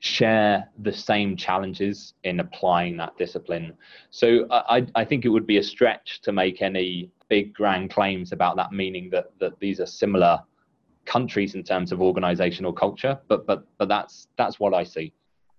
[0.00, 3.72] share the same challenges in applying that discipline.
[4.10, 8.32] So I, I think it would be a stretch to make any big grand claims
[8.32, 10.40] about that, meaning that, that these are similar
[11.08, 15.12] countries in terms of organizational culture, but but but that's that's what I see.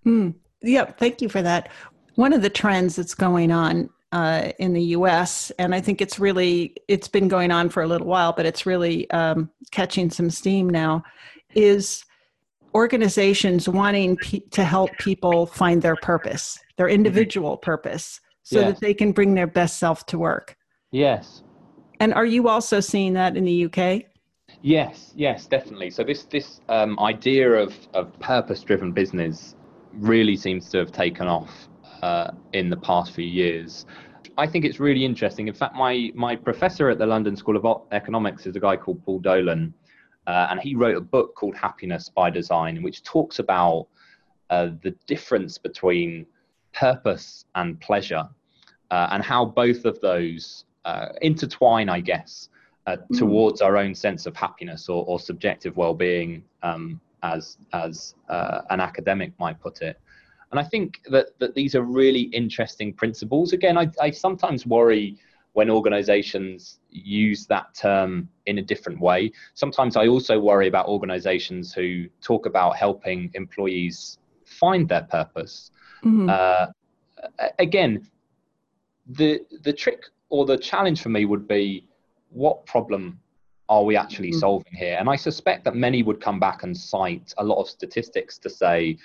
[0.06, 0.34] Mm.
[0.62, 1.70] Yeah, thank you for that.
[2.14, 5.50] One of the trends that's going on uh, in the U.S.
[5.58, 8.66] and I think it's really it's been going on for a little while, but it's
[8.66, 11.02] really um, catching some steam now.
[11.54, 12.04] Is
[12.74, 16.94] organizations wanting pe- to help people find their purpose, their mm-hmm.
[16.94, 18.72] individual purpose, so yes.
[18.72, 20.56] that they can bring their best self to work.
[20.92, 21.42] Yes.
[21.98, 24.09] And are you also seeing that in the UK?
[24.62, 25.90] Yes, yes, definitely.
[25.90, 29.54] So this this um, idea of of purpose driven business
[29.94, 31.68] really seems to have taken off
[32.02, 33.86] uh, in the past few years.
[34.36, 35.48] I think it's really interesting.
[35.48, 39.02] In fact, my my professor at the London School of Economics is a guy called
[39.04, 39.72] Paul Dolan,
[40.26, 43.88] uh, and he wrote a book called Happiness by Design, which talks about
[44.50, 46.26] uh, the difference between
[46.74, 48.28] purpose and pleasure,
[48.90, 52.50] uh, and how both of those uh, intertwine, I guess
[52.86, 53.18] uh, mm.
[53.18, 58.80] towards our own sense of happiness or, or subjective well-being, um, as as uh, an
[58.80, 60.00] academic might put it.
[60.50, 63.52] And I think that that these are really interesting principles.
[63.52, 65.18] Again, I, I sometimes worry
[65.52, 69.32] when organizations use that term in a different way.
[69.54, 75.72] Sometimes I also worry about organizations who talk about helping employees find their purpose.
[76.04, 76.30] Mm-hmm.
[76.30, 76.66] Uh,
[77.58, 78.08] again,
[79.06, 81.84] the the trick or the challenge for me would be
[82.30, 83.18] what problem
[83.68, 84.40] are we actually mm-hmm.
[84.40, 84.96] solving here?
[84.98, 88.50] And I suspect that many would come back and cite a lot of statistics to
[88.50, 88.96] say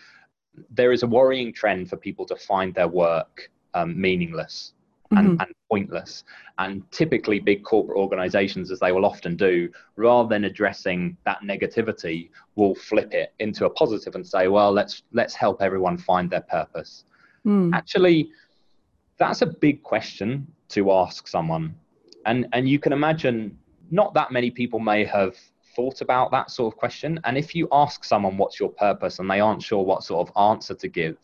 [0.71, 4.73] there is a worrying trend for people to find their work um, meaningless
[5.11, 5.41] and, mm-hmm.
[5.41, 6.23] and, pointless.
[6.59, 12.29] And typically, big corporate organizations, as they will often do, rather than addressing that negativity,
[12.55, 16.41] will flip it into a positive and say, well, let's, let's help everyone find their
[16.41, 17.03] purpose.
[17.45, 17.73] Mm.
[17.73, 18.29] Actually,
[19.17, 21.75] that's a big question to ask someone
[22.25, 23.57] and and you can imagine
[23.91, 25.35] not that many people may have
[25.75, 27.19] thought about that sort of question.
[27.25, 30.51] And if you ask someone what's your purpose and they aren't sure what sort of
[30.51, 31.17] answer to give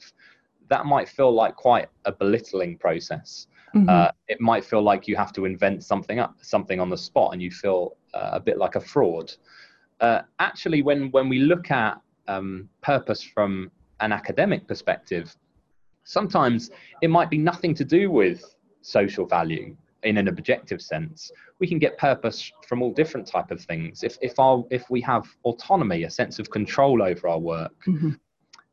[0.69, 3.47] that might feel like quite a belittling process.
[3.73, 3.87] Mm-hmm.
[3.87, 7.31] uh, it might feel like you have to invent something up something on the spot
[7.31, 9.31] and you feel uh, a bit like a fraud.
[10.01, 13.71] Uh, actually when when we look at um, purpose from
[14.01, 15.35] an academic perspective
[16.03, 16.71] Sometimes
[17.01, 21.31] it might be nothing to do with social value in an objective sense.
[21.59, 24.03] We can get purpose from all different type of things.
[24.03, 28.11] If if our if we have autonomy, a sense of control over our work, mm-hmm.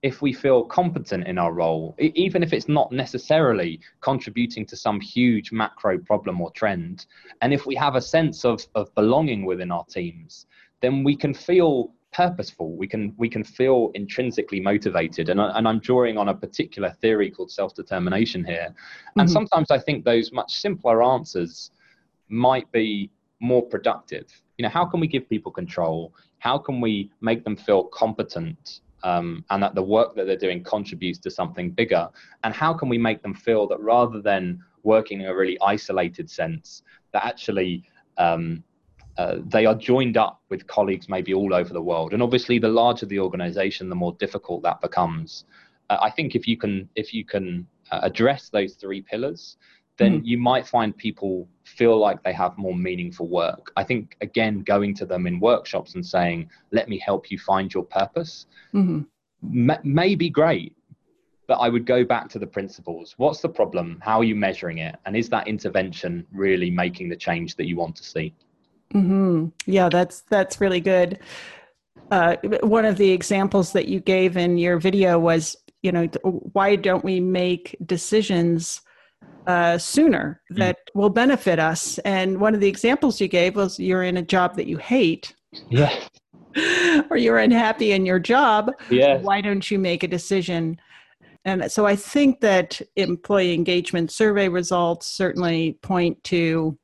[0.03, 5.01] if we feel competent in our role, even if it's not necessarily contributing to some
[5.01, 7.07] huge macro problem or trend,
[7.43, 10.47] and if we have a sense of of belonging within our teams,
[10.81, 12.77] then we can feel purposeful.
[12.77, 15.29] We can we can feel intrinsically motivated.
[15.29, 18.69] And, I, and i'm drawing on a particular theory called self-determination here.
[19.17, 19.33] And mm-hmm.
[19.39, 21.71] sometimes i think those much simpler answers
[22.29, 23.11] might be
[23.41, 24.27] more productive.
[24.57, 26.13] You know how can we give people control?
[26.39, 30.61] How can we make them feel competent um, and that the work that they're doing
[30.65, 32.05] contributes to something bigger?
[32.43, 34.43] And how can we make them feel that rather than
[34.83, 37.85] working in a really isolated sense that actually
[38.27, 38.65] um,
[39.19, 42.15] uh, they are joined up with colleagues maybe all over the world.
[42.15, 45.45] And obviously, the larger the organization, the more difficult that becomes.
[45.91, 49.57] Uh, I think if you can if you can uh, address those three pillars,
[49.97, 50.25] then mm.
[50.25, 53.73] you might find people feel like they have more meaningful work.
[53.77, 57.75] I think again, going to them in workshops and saying, "Let me help you find
[57.75, 59.01] your purpose," mm-hmm.
[59.43, 60.77] may, may be great.
[61.49, 63.15] But I would go back to the principles.
[63.17, 63.99] What's the problem?
[64.01, 64.97] How are you measuring it?
[65.07, 68.35] And is that intervention really making the change that you want to see?
[68.95, 69.49] Mm-hmm.
[69.67, 71.19] Yeah, that's that's really good.
[72.11, 76.07] Uh, one of the examples that you gave in your video was, you know,
[76.53, 78.81] why don't we make decisions
[79.47, 80.57] uh, sooner mm.
[80.57, 81.01] that mm.
[81.01, 81.99] will benefit us?
[81.99, 85.35] And one of the examples you gave was you're in a job that you hate.
[85.69, 85.95] Yeah.
[87.11, 88.73] or you're unhappy in your job.
[88.91, 89.19] Yeah.
[89.19, 90.81] Why don't you make a decision?
[91.45, 96.77] And so I think that employee engagement survey results certainly point to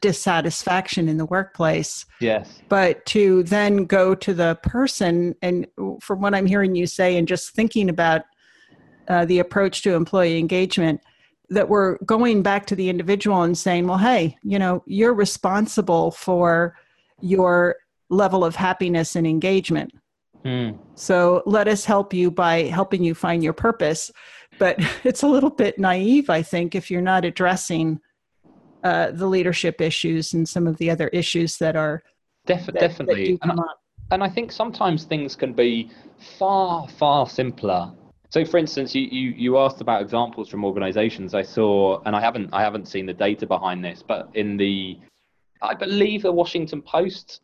[0.00, 2.04] dissatisfaction in the workplace.
[2.20, 2.60] Yes.
[2.68, 5.66] But to then go to the person, and
[6.00, 8.22] from what I'm hearing you say, and just thinking about
[9.08, 11.00] uh, the approach to employee engagement,
[11.50, 16.10] that we're going back to the individual and saying, well, hey, you know, you're responsible
[16.10, 16.76] for
[17.20, 17.76] your
[18.10, 19.92] level of happiness and engagement.
[20.44, 20.78] Mm.
[20.94, 24.10] So let us help you by helping you find your purpose.
[24.58, 28.00] But it's a little bit naive, I think, if you're not addressing
[28.84, 32.02] uh, the leadership issues and some of the other issues that are
[32.46, 33.38] Def- that, definitely.
[33.42, 33.64] that and, I,
[34.12, 35.90] and I think sometimes things can be
[36.38, 37.92] far far simpler.
[38.30, 41.34] So for instance you, you you asked about examples from organizations.
[41.34, 44.98] I saw and i haven't i haven't seen the data behind this but in the
[45.62, 47.40] i believe the washington post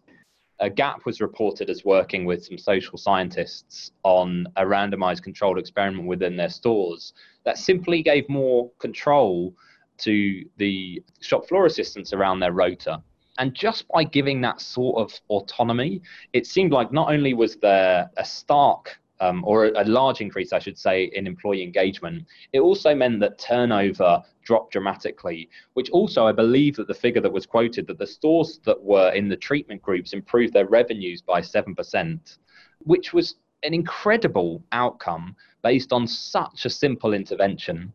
[0.61, 6.07] a gap was reported as working with some social scientists on a randomized controlled experiment
[6.07, 7.12] within their stores
[7.45, 9.53] that simply gave more control
[9.99, 13.03] to the shop floor assistants around their rota.
[13.39, 18.11] And just by giving that sort of autonomy, it seemed like not only was there
[18.17, 22.95] a stark um, or a, large increase, I should say, in employee engagement, it also
[22.95, 27.87] meant that turnover dropped dramatically, which also I believe that the figure that was quoted
[27.87, 32.39] that the stores that were in the treatment groups improved their revenues by 7%,
[32.81, 37.93] which was an incredible outcome based on such a simple intervention.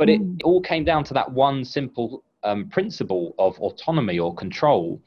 [0.00, 0.40] But it, mm.
[0.44, 4.98] all came down to that one simple um, principle of autonomy or control.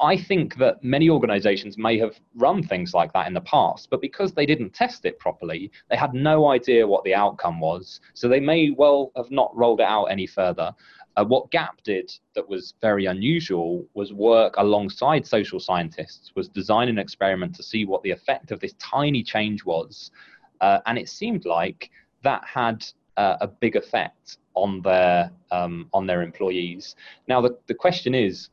[0.00, 4.00] I think that many organizations may have run things like that in the past, but
[4.00, 8.00] because they didn't test it properly, they had no idea what the outcome was.
[8.14, 10.74] So they may well have not rolled it out any further.
[11.16, 16.88] Uh, what GAP did that was very unusual was work alongside social scientists, was design
[16.88, 20.10] an experiment to see what the effect of this tiny change was.
[20.60, 21.88] Uh, and it seemed like
[22.24, 22.84] that had
[23.18, 26.94] uh, a big effect on their um, on their employees.
[27.26, 28.48] Now, the, the question is,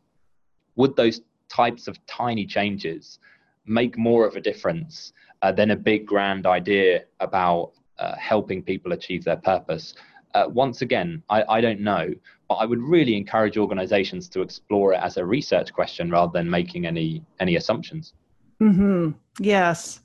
[0.76, 3.20] would those types of tiny changes
[3.66, 8.92] make more of a difference uh, than a big grand idea about uh, helping people
[8.92, 9.94] achieve their purpose?
[10.34, 12.14] Uh, once again, I, I don't know,
[12.50, 16.50] but I would really encourage organizations to explore it as a research question rather than
[16.50, 18.14] making any any assumptions.
[18.62, 19.12] Mm-hmm.
[19.40, 20.02] Yes.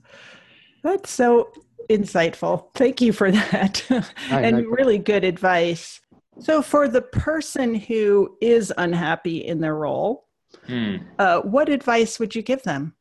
[0.82, 1.52] That's so
[1.88, 2.66] insightful.
[2.74, 3.82] Thank you for that.
[4.30, 6.00] and really good advice.
[6.38, 10.26] So, for the person who is unhappy in their role,
[10.66, 10.96] hmm.
[11.18, 12.94] uh, what advice would you give them?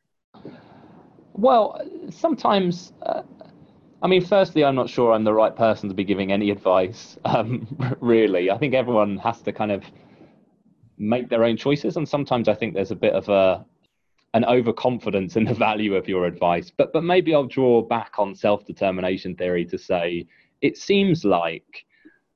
[1.32, 3.22] Well, sometimes, uh,
[4.02, 7.16] I mean, firstly, I'm not sure I'm the right person to be giving any advice,
[7.24, 7.66] um,
[8.00, 8.50] really.
[8.50, 9.84] I think everyone has to kind of
[10.98, 11.96] make their own choices.
[11.96, 13.64] And sometimes I think there's a bit of a,
[14.34, 16.70] an overconfidence in the value of your advice.
[16.70, 20.26] But but maybe I'll draw back on self-determination theory to say
[20.60, 21.84] it seems like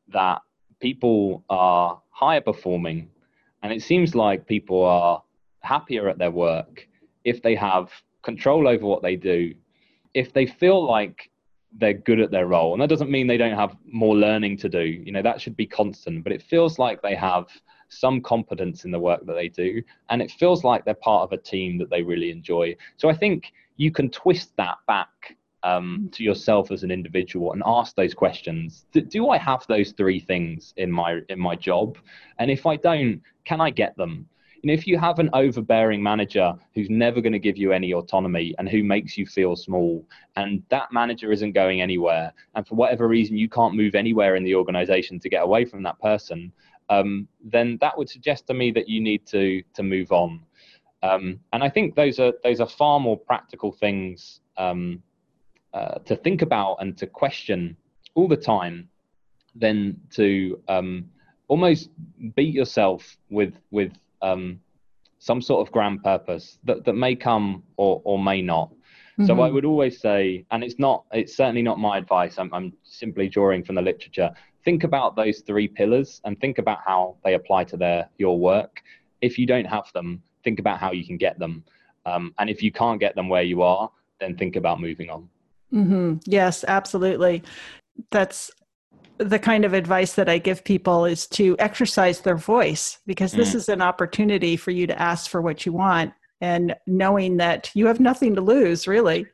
[0.09, 0.41] that
[0.81, 3.09] people are higher performing
[3.63, 5.23] and it seems like people are
[5.61, 6.87] happier at their work
[7.25, 7.91] if they have
[8.23, 9.55] control over what they do,
[10.13, 11.31] if they feel like
[11.79, 14.69] they're good at their role and that doesn't mean they don't have more learning to
[14.69, 17.47] do you know that should be constant but it feels like they have
[17.95, 21.33] some competence in the work that they do and it feels like they're part of
[21.33, 22.75] a team that they really enjoy.
[22.97, 27.63] So i think you can twist that back um, to yourself as an individual and
[27.65, 28.85] ask those questions.
[28.93, 31.97] Do, do i have those three things in my in my job?
[32.39, 34.29] And if i don't can i get them?
[34.63, 37.93] You know, if you have an overbearing manager who's never going to give you any
[37.93, 42.75] autonomy and who makes you feel small, and that manager isn't going anywhere, and for
[42.75, 46.51] whatever reason you can't move anywhere in the organization to get away from that person,
[46.89, 50.41] um, then that would suggest to me that you need to to move on.
[51.03, 55.03] Um, and I think those are those are far more practical things um,
[55.73, 57.77] uh, to think about and to question
[58.15, 58.89] all the time
[59.55, 61.11] than to um,
[61.49, 61.91] almost
[62.35, 64.61] beat yourself with with um,
[65.25, 68.69] some sort of grand purpose that, that may come or, or may not.
[68.71, 69.25] Mm-hmm.
[69.25, 72.35] So I would always say, and it's not, it's certainly not my advice.
[72.37, 74.31] I'm, I'm simply drawing from the literature.
[74.65, 78.83] Think about those three pillars and think about how they apply to their your work.
[79.21, 81.65] If you don't have them, think about how you can get them.
[82.07, 83.91] Um, and if you can't get them where you are,
[84.21, 85.29] then think about moving on.
[85.73, 86.17] Mm-hmm.
[86.27, 87.43] Yes, absolutely.
[88.11, 88.51] That's
[89.19, 93.53] the kind of advice that I give people is to exercise their voice because this
[93.53, 93.57] mm.
[93.57, 97.87] is an opportunity for you to ask for what you want and knowing that you
[97.87, 99.27] have nothing to lose, really.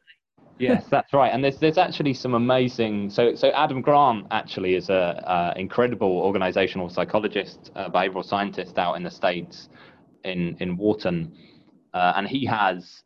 [0.61, 1.33] Yes, that's right.
[1.33, 3.11] And there's there's actually some amazing.
[3.11, 9.03] So so Adam Grant actually is a, a incredible organizational psychologist, behavioral scientist out in
[9.03, 9.69] the states,
[10.25, 11.33] in in Wharton,
[11.95, 13.03] uh, and he has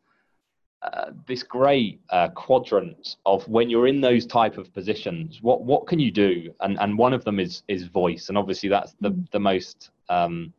[0.85, 5.87] uh, this great uh, quadrant of when you're in those type of positions what what
[5.87, 9.09] can you do and and one of them is is voice and obviously that's the
[9.09, 9.31] mm.
[9.31, 10.53] the most um,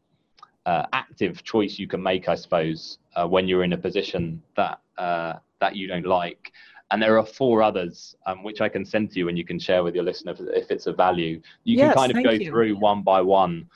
[0.64, 4.80] uh, active choice you can make i suppose uh, when you're in a position that
[4.98, 6.50] uh, that you don't like
[6.90, 9.58] and there are four others um, which i can send to you and you can
[9.58, 12.48] share with your listener if, it's of value you yes, can kind of go you.
[12.48, 13.68] through one by one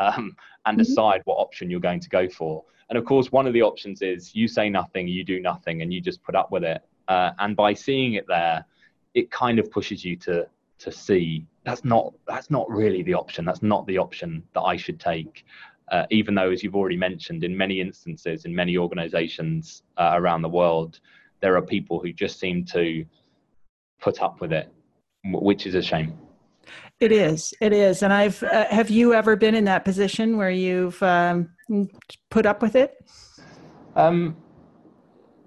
[0.00, 0.84] um, and mm-hmm.
[0.84, 4.02] decide what option you're going to go for and of course, one of the options
[4.02, 6.82] is you say nothing, you do nothing, and you just put up with it.
[7.06, 8.64] Uh, and by seeing it there,
[9.14, 10.46] it kind of pushes you to
[10.78, 13.44] to see that's not that's not really the option.
[13.44, 15.44] That's not the option that I should take.
[15.90, 20.42] Uh, even though, as you've already mentioned, in many instances, in many organisations uh, around
[20.42, 21.00] the world,
[21.40, 23.04] there are people who just seem to
[24.00, 24.72] put up with it,
[25.24, 26.18] which is a shame.
[27.00, 27.54] It is.
[27.60, 28.02] It is.
[28.02, 31.50] And I've uh, have you ever been in that position where you've um,
[32.30, 32.96] put up with it?
[33.94, 34.36] Um,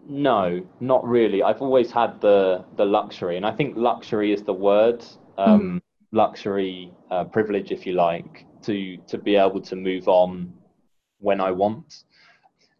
[0.08, 1.44] no, not really.
[1.44, 5.04] I've always had the the luxury, and I think luxury is the word.
[5.38, 5.82] Um, mm.
[6.14, 10.54] Luxury, uh, privilege, if you like, to to be able to move on
[11.20, 12.04] when I want.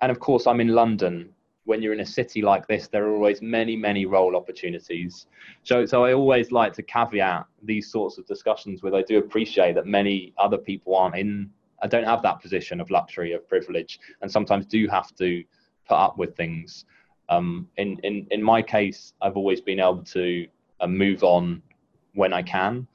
[0.02, 1.30] And of course, I'm in London,
[1.72, 5.28] when you're in a city like this, there are always many, many role opportunities.
[5.64, 9.76] So, so I always like to caveat these sorts of discussions with I do appreciate
[9.76, 11.50] that many other people aren't in,
[11.82, 15.46] I don't have that position of luxury, of privilege, and sometimes do have to
[15.88, 16.84] put up with things.
[17.30, 20.48] Um, in, in, in my case, I've always been able to
[20.82, 21.62] uh, move on
[22.16, 22.86] when I can.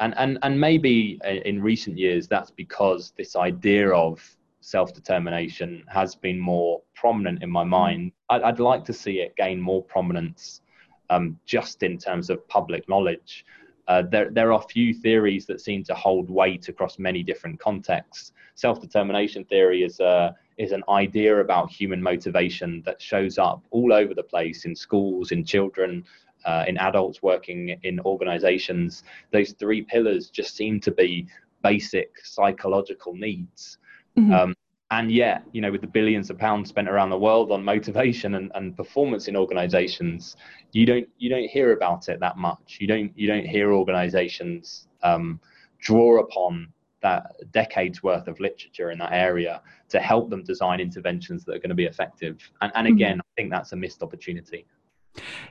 [0.00, 4.20] And, and, and maybe in recent years, that's because this idea of
[4.62, 8.12] self determination has been more prominent in my mind.
[8.30, 10.62] I'd, I'd like to see it gain more prominence
[11.10, 13.44] um, just in terms of public knowledge.
[13.88, 18.32] Uh, there, there are few theories that seem to hold weight across many different contexts.
[18.54, 23.92] Self determination theory is, a, is an idea about human motivation that shows up all
[23.92, 26.04] over the place in schools, in children,
[26.44, 29.02] uh, in adults working in organizations.
[29.32, 31.26] Those three pillars just seem to be
[31.62, 33.78] basic psychological needs.
[34.18, 34.32] Mm-hmm.
[34.32, 34.54] Um,
[34.90, 38.34] and yet, you know, with the billions of pounds spent around the world on motivation
[38.34, 40.36] and, and performance in organizations,
[40.72, 42.76] you don't you don't hear about it that much.
[42.78, 45.40] You don't you don't hear organizations um,
[45.78, 46.68] draw upon
[47.02, 51.58] that decades worth of literature in that area to help them design interventions that are
[51.58, 52.38] going to be effective.
[52.60, 52.96] And, and mm-hmm.
[52.96, 53.20] again, mm-hmm.
[53.20, 54.66] I think that's a missed opportunity.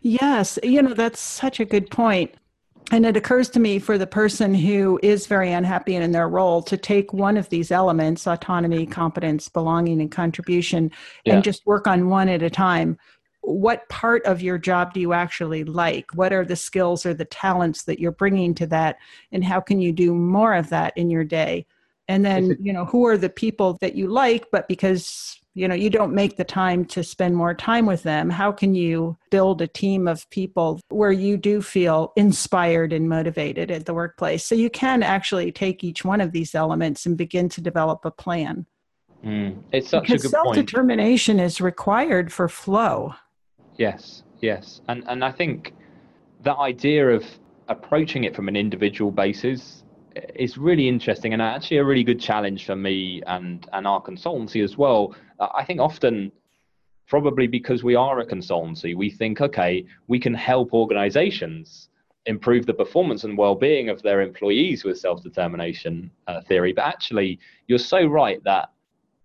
[0.02, 2.34] Yes, you know, that's such a good point.
[2.92, 6.62] And it occurs to me for the person who is very unhappy in their role
[6.64, 8.92] to take one of these elements autonomy, mm-hmm.
[8.92, 10.92] competence, belonging, and contribution
[11.24, 11.36] yeah.
[11.36, 12.98] and just work on one at a time.
[13.42, 16.14] What part of your job do you actually like?
[16.14, 18.98] What are the skills or the talents that you're bringing to that?
[19.32, 21.66] And how can you do more of that in your day?
[22.08, 25.76] And then, you know, who are the people that you like, but because you know
[25.76, 28.30] you don't make the time to spend more time with them.
[28.30, 33.72] How can you build a team of people where you do feel inspired and motivated
[33.72, 34.46] at the workplace?
[34.46, 38.12] So you can actually take each one of these elements and begin to develop a
[38.12, 38.66] plan.
[39.26, 41.46] Mm, it's such because a good self-determination point.
[41.46, 43.14] is required for flow.
[43.78, 44.82] Yes yes.
[44.88, 45.74] And and i think
[46.44, 47.24] that idea of
[47.68, 49.81] approaching it from an individual basis
[50.36, 54.64] is really interesting and actually a really good challenge for me and and our consultancy
[54.64, 55.16] as well.
[55.40, 56.32] I think often
[57.08, 61.90] probably because we are a consultancy, we think, okay, we can help organizations
[62.26, 66.72] improve the performance and well-being of their employees with self-determination uh, theory.
[66.72, 68.70] But actually, you're so right that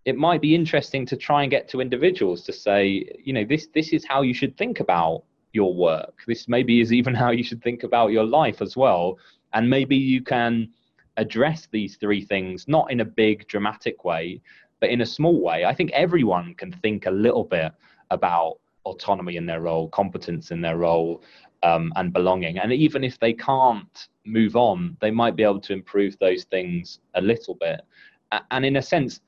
[0.05, 3.69] it might be interesting to try and get to individuals to say, you know, this
[3.75, 5.23] this is how you should think about
[5.53, 6.23] your work.
[6.27, 9.19] This maybe is even how you should think about your life as well.
[9.53, 10.69] And maybe you can
[11.17, 14.41] address these three things not in a big dramatic way,
[14.81, 15.65] but in a small way.
[15.65, 17.73] I think everyone can think a little bit
[18.11, 21.23] about autonomy in their role, competence in their role,
[21.63, 22.59] um, and belonging.
[22.59, 27.01] And even if they can't move on, they might be able to improve those things
[27.15, 27.81] a little bit.
[28.51, 29.21] And in a sense,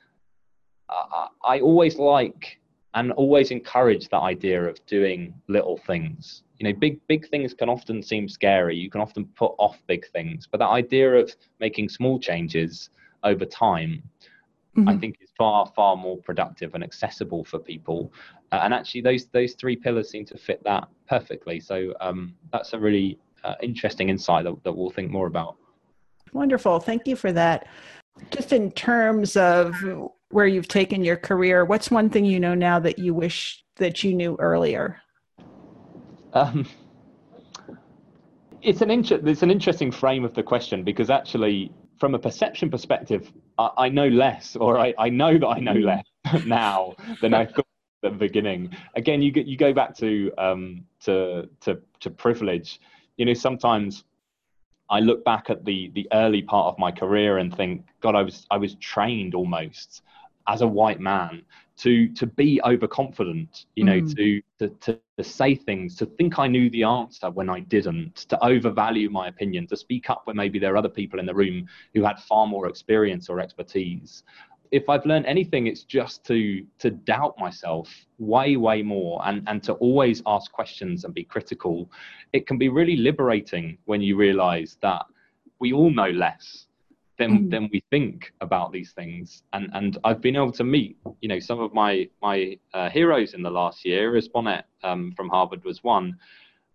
[1.44, 2.58] I always like
[2.94, 6.42] and always encourage that idea of doing little things.
[6.58, 8.76] You know, big big things can often seem scary.
[8.76, 12.90] You can often put off big things, but that idea of making small changes
[13.22, 14.02] over time,
[14.76, 14.88] mm-hmm.
[14.88, 18.12] I think, is far far more productive and accessible for people.
[18.50, 21.60] Uh, and actually, those those three pillars seem to fit that perfectly.
[21.60, 25.56] So um, that's a really uh, interesting insight that, that we'll think more about.
[26.32, 26.80] Wonderful.
[26.80, 27.68] Thank you for that.
[28.30, 29.74] Just in terms of
[30.30, 34.02] where you've taken your career, what's one thing you know now that you wish that
[34.02, 35.00] you knew earlier?
[36.32, 36.66] Um,
[38.62, 42.70] it's an inter- it's an interesting frame of the question because actually, from a perception
[42.70, 46.04] perspective, I, I know less, or I, I know that I know less
[46.46, 47.66] now than I thought
[48.04, 48.74] at the beginning.
[48.96, 52.80] Again, you you go back to um, to to to privilege.
[53.16, 54.04] You know, sometimes
[54.90, 58.22] I look back at the the early part of my career and think, God, I
[58.22, 60.02] was I was trained almost
[60.46, 61.42] as a white man
[61.78, 64.16] to to be overconfident you know mm.
[64.58, 68.44] to, to to say things to think i knew the answer when i didn't to
[68.44, 71.66] overvalue my opinion to speak up when maybe there are other people in the room
[71.94, 74.24] who had far more experience or expertise
[74.70, 79.62] if i've learned anything it's just to to doubt myself way way more and and
[79.62, 81.90] to always ask questions and be critical
[82.32, 85.06] it can be really liberating when you realize that
[85.60, 86.67] we all know less
[87.18, 87.50] than mm.
[87.50, 89.42] than we think about these things.
[89.52, 93.34] And and I've been able to meet, you know, some of my my uh, heroes
[93.34, 94.10] in the last year.
[94.10, 96.16] Iris Bohnet um, from Harvard was one,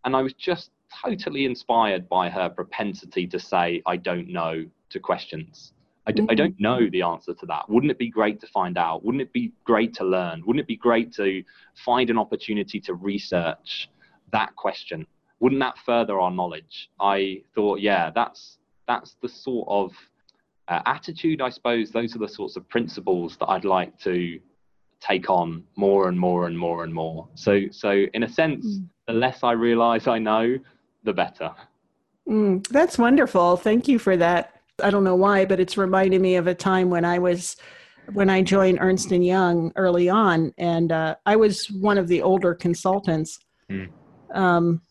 [0.05, 0.71] and I was just
[1.03, 5.73] totally inspired by her propensity to say, "I don't know" to questions.
[6.05, 6.31] I d- mm.
[6.31, 7.69] I don't know the answer to that.
[7.69, 9.03] Wouldn't it be great to find out?
[9.05, 10.43] Wouldn't it be great to learn?
[10.45, 11.43] Wouldn't it be great to
[11.85, 13.89] find an opportunity to research
[14.31, 15.07] that question?
[15.39, 16.89] Wouldn't that further our knowledge?
[16.99, 19.91] I thought, yeah, that's that's the sort of
[20.68, 24.39] uh, attitude, I suppose those are the sorts of principles that I'd like to
[24.99, 27.28] take on more and more and more and more.
[27.36, 28.88] So, so in a sense, mm.
[29.07, 30.57] the less I realize I know,
[31.03, 31.51] the better.
[32.28, 33.57] Mm, that's wonderful.
[33.57, 34.61] Thank you for that.
[34.82, 37.57] I don't know why, but it's reminding me of a time when I was
[38.14, 42.22] when I joined Ernst and Young early on, and uh, I was one of the
[42.22, 43.39] older consultants.
[43.70, 43.89] Mm.
[44.34, 44.82] Um,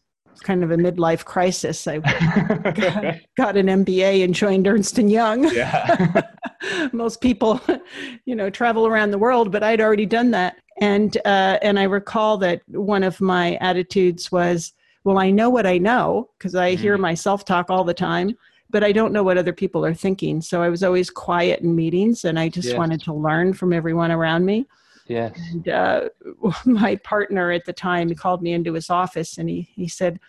[0.40, 1.86] kind of a midlife crisis.
[1.86, 5.52] I got, got, an MBA and joined Ernst and Young.
[5.52, 6.22] Yeah.
[6.92, 7.60] Most people,
[8.24, 10.56] you know, travel around the world, but I'd already done that.
[10.80, 14.72] And uh, and I recall that one of my attitudes was,
[15.04, 18.36] well, I know what I know because I hear myself talk all the time,
[18.70, 20.40] but I don't know what other people are thinking.
[20.40, 22.76] So I was always quiet in meetings, and I just yes.
[22.76, 24.66] wanted to learn from everyone around me.
[25.06, 25.38] Yes.
[25.50, 26.08] And uh,
[26.64, 30.20] my partner at the time he called me into his office and he, he said,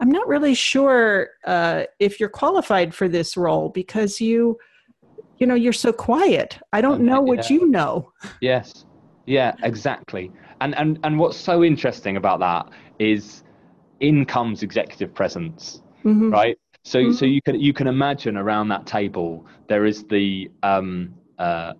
[0.00, 4.58] I'm not really sure uh, if you're qualified for this role because you,
[5.38, 6.58] you know, you're so quiet.
[6.72, 8.12] I don't know what you know.
[8.40, 8.84] Yes.
[9.26, 10.30] Yeah, exactly.
[10.60, 13.42] And, and, and what's so interesting about that is
[14.00, 16.30] in comes executive presence, mm-hmm.
[16.30, 16.56] right?
[16.84, 17.12] So, mm-hmm.
[17.12, 21.74] so you can you can imagine around that table there is the um, uh,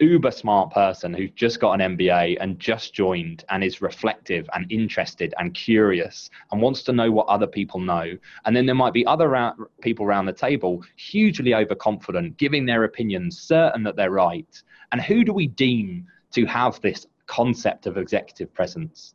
[0.00, 4.70] uber smart person who's just got an MBA and just joined and is reflective and
[4.70, 8.16] interested and curious and wants to know what other people know.
[8.44, 12.84] And then there might be other ra- people around the table hugely overconfident, giving their
[12.84, 14.62] opinions, certain that they're right.
[14.92, 19.14] And who do we deem to have this concept of executive presence?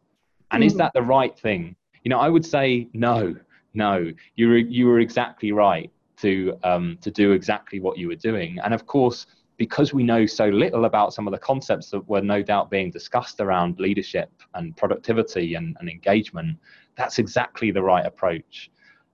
[0.51, 0.67] And mm.
[0.67, 0.79] is hmm.
[0.79, 1.75] that the right thing?
[2.03, 3.35] You know, I would say no,
[3.73, 4.11] no.
[4.35, 8.59] You were you were exactly right to um, to do exactly what you were doing.
[8.63, 9.25] And of course
[9.57, 12.89] because we know so little about some of the concepts that were no doubt being
[12.89, 16.57] discussed around leadership and productivity and, and engagement,
[16.95, 18.71] that's exactly the right approach,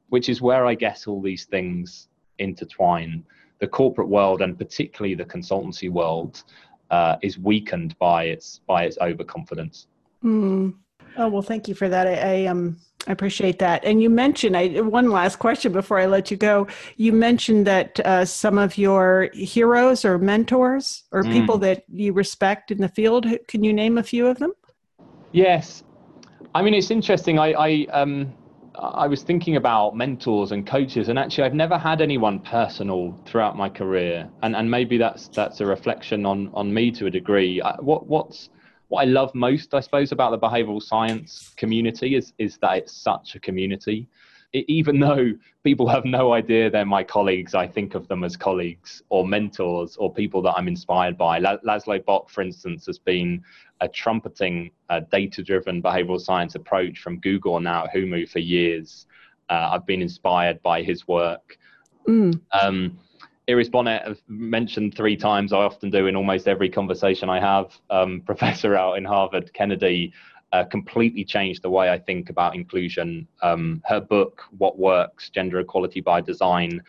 [0.09, 3.23] which is where I guess all these things intertwine.
[3.59, 6.43] The corporate world and particularly the consultancy world
[6.89, 9.87] uh, is weakened by its by its overconfidence.
[10.23, 10.73] Mm.
[11.17, 12.07] Oh well, thank you for that.
[12.07, 12.77] I, I um
[13.09, 13.83] I appreciate that.
[13.83, 16.67] And you mentioned I, one last question before I let you go.
[16.95, 21.33] You mentioned that uh, some of your heroes or mentors or mm.
[21.33, 23.25] people that you respect in the field.
[23.47, 24.53] Can you name a few of them?
[25.31, 25.83] Yes,
[26.53, 27.39] I mean it's interesting.
[27.39, 28.31] I, I um,
[28.75, 33.57] I was thinking about mentors and coaches, and actually, I've never had anyone personal throughout
[33.57, 37.59] my career, and and maybe that's that's a reflection on on me to a degree.
[37.61, 38.49] I, what what's
[38.89, 42.93] what I love most, I suppose, about the behavioral science community is is that it's
[42.93, 44.07] such a community.
[44.51, 45.31] It, even though
[45.63, 49.95] people have no idea they're my colleagues, I think of them as colleagues or mentors
[49.97, 51.39] or people that I'm inspired by.
[51.39, 53.43] Laszlo Bock, for instance, has been
[53.81, 59.05] a trumpeting uh, data-driven behavioral science approach from Google now at Humu for years.
[59.49, 61.57] Uh, I've been inspired by his work.
[62.07, 62.41] Mm.
[62.59, 62.97] Um,
[63.49, 65.51] Iris Bohnet have mentioned three times.
[65.51, 67.71] I often do in almost every conversation I have.
[67.89, 70.13] Um, professor out in Harvard, Kennedy,
[70.51, 73.27] uh, completely changed the way I think about inclusion.
[73.41, 76.81] Um, her book, What Works: Gender Equality by Design.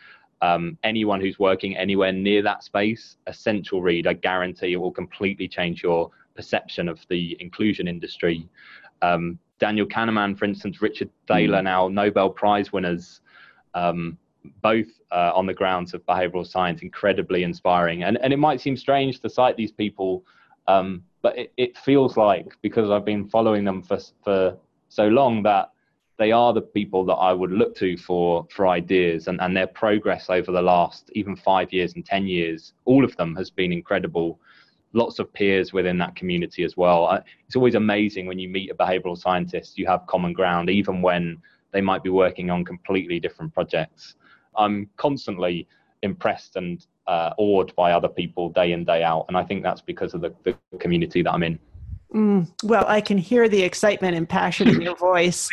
[0.43, 4.07] Um, anyone who's working anywhere near that space, essential read.
[4.07, 8.47] I guarantee it will completely change your perception of the inclusion industry.
[9.01, 11.63] Um, Daniel Kahneman, for instance, Richard Thaler, mm.
[11.63, 13.21] now Nobel Prize winners.
[13.73, 14.17] Um,
[14.61, 18.03] both uh, on the grounds of behavioral science, incredibly inspiring.
[18.03, 20.23] And, and it might seem strange to cite these people,
[20.67, 24.57] um, but it, it feels like, because I've been following them for, for
[24.89, 25.71] so long, that
[26.17, 29.67] they are the people that I would look to for, for ideas and, and their
[29.67, 32.73] progress over the last even five years and 10 years.
[32.85, 34.39] All of them has been incredible.
[34.93, 37.23] Lots of peers within that community as well.
[37.47, 41.41] It's always amazing when you meet a behavioral scientist, you have common ground, even when
[41.71, 44.15] they might be working on completely different projects.
[44.55, 45.67] I'm constantly
[46.03, 49.81] impressed and uh, awed by other people day in day out, and I think that's
[49.81, 51.59] because of the, the community that I'm in.
[52.13, 55.49] Mm, well, I can hear the excitement and passion in your voice.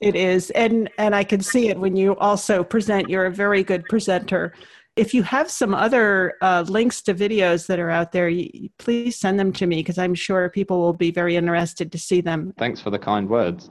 [0.00, 3.08] It is, and and I can see it when you also present.
[3.08, 4.52] You're a very good presenter.
[4.96, 9.16] If you have some other uh, links to videos that are out there, you, please
[9.16, 12.52] send them to me because I'm sure people will be very interested to see them.
[12.58, 13.70] Thanks for the kind words.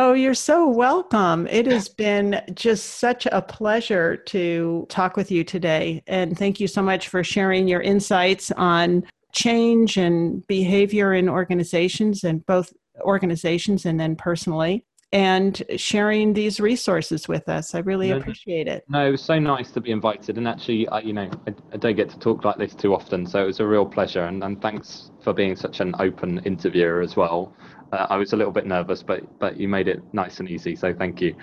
[0.00, 1.48] Oh, you're so welcome.
[1.48, 6.04] It has been just such a pleasure to talk with you today.
[6.06, 12.22] And thank you so much for sharing your insights on change and behavior in organizations
[12.22, 17.74] and both organizations and then personally and sharing these resources with us.
[17.74, 18.84] I really no, appreciate it.
[18.88, 20.36] No, it was so nice to be invited.
[20.36, 23.26] And actually, I, you know, I, I, don't get to talk like this too often.
[23.26, 24.26] So it was a real pleasure.
[24.26, 27.54] And, and thanks for being such an open interviewer as well.
[27.92, 30.76] Uh, I was a little bit nervous, but but you made it nice and easy.
[30.76, 31.34] So thank you.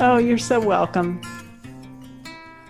[0.00, 1.20] Oh, you're so welcome.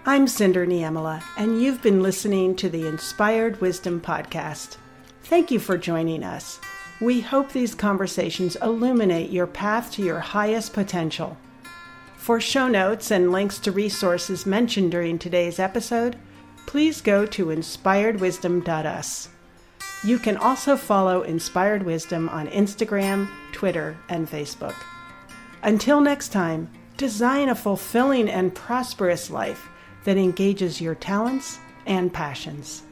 [0.06, 4.76] I'm Cindy Niemela, and you've been listening to the Inspired Wisdom Podcast.
[5.22, 6.60] Thank you for joining us.
[7.00, 11.38] We hope these conversations illuminate your path to your highest potential.
[12.16, 16.16] For show notes and links to resources mentioned during today's episode,
[16.66, 19.28] please go to inspiredwisdom.us.
[20.04, 24.74] You can also follow Inspired Wisdom on Instagram, Twitter, and Facebook.
[25.62, 29.68] Until next time, design a fulfilling and prosperous life
[30.04, 32.83] that engages your talents and passions.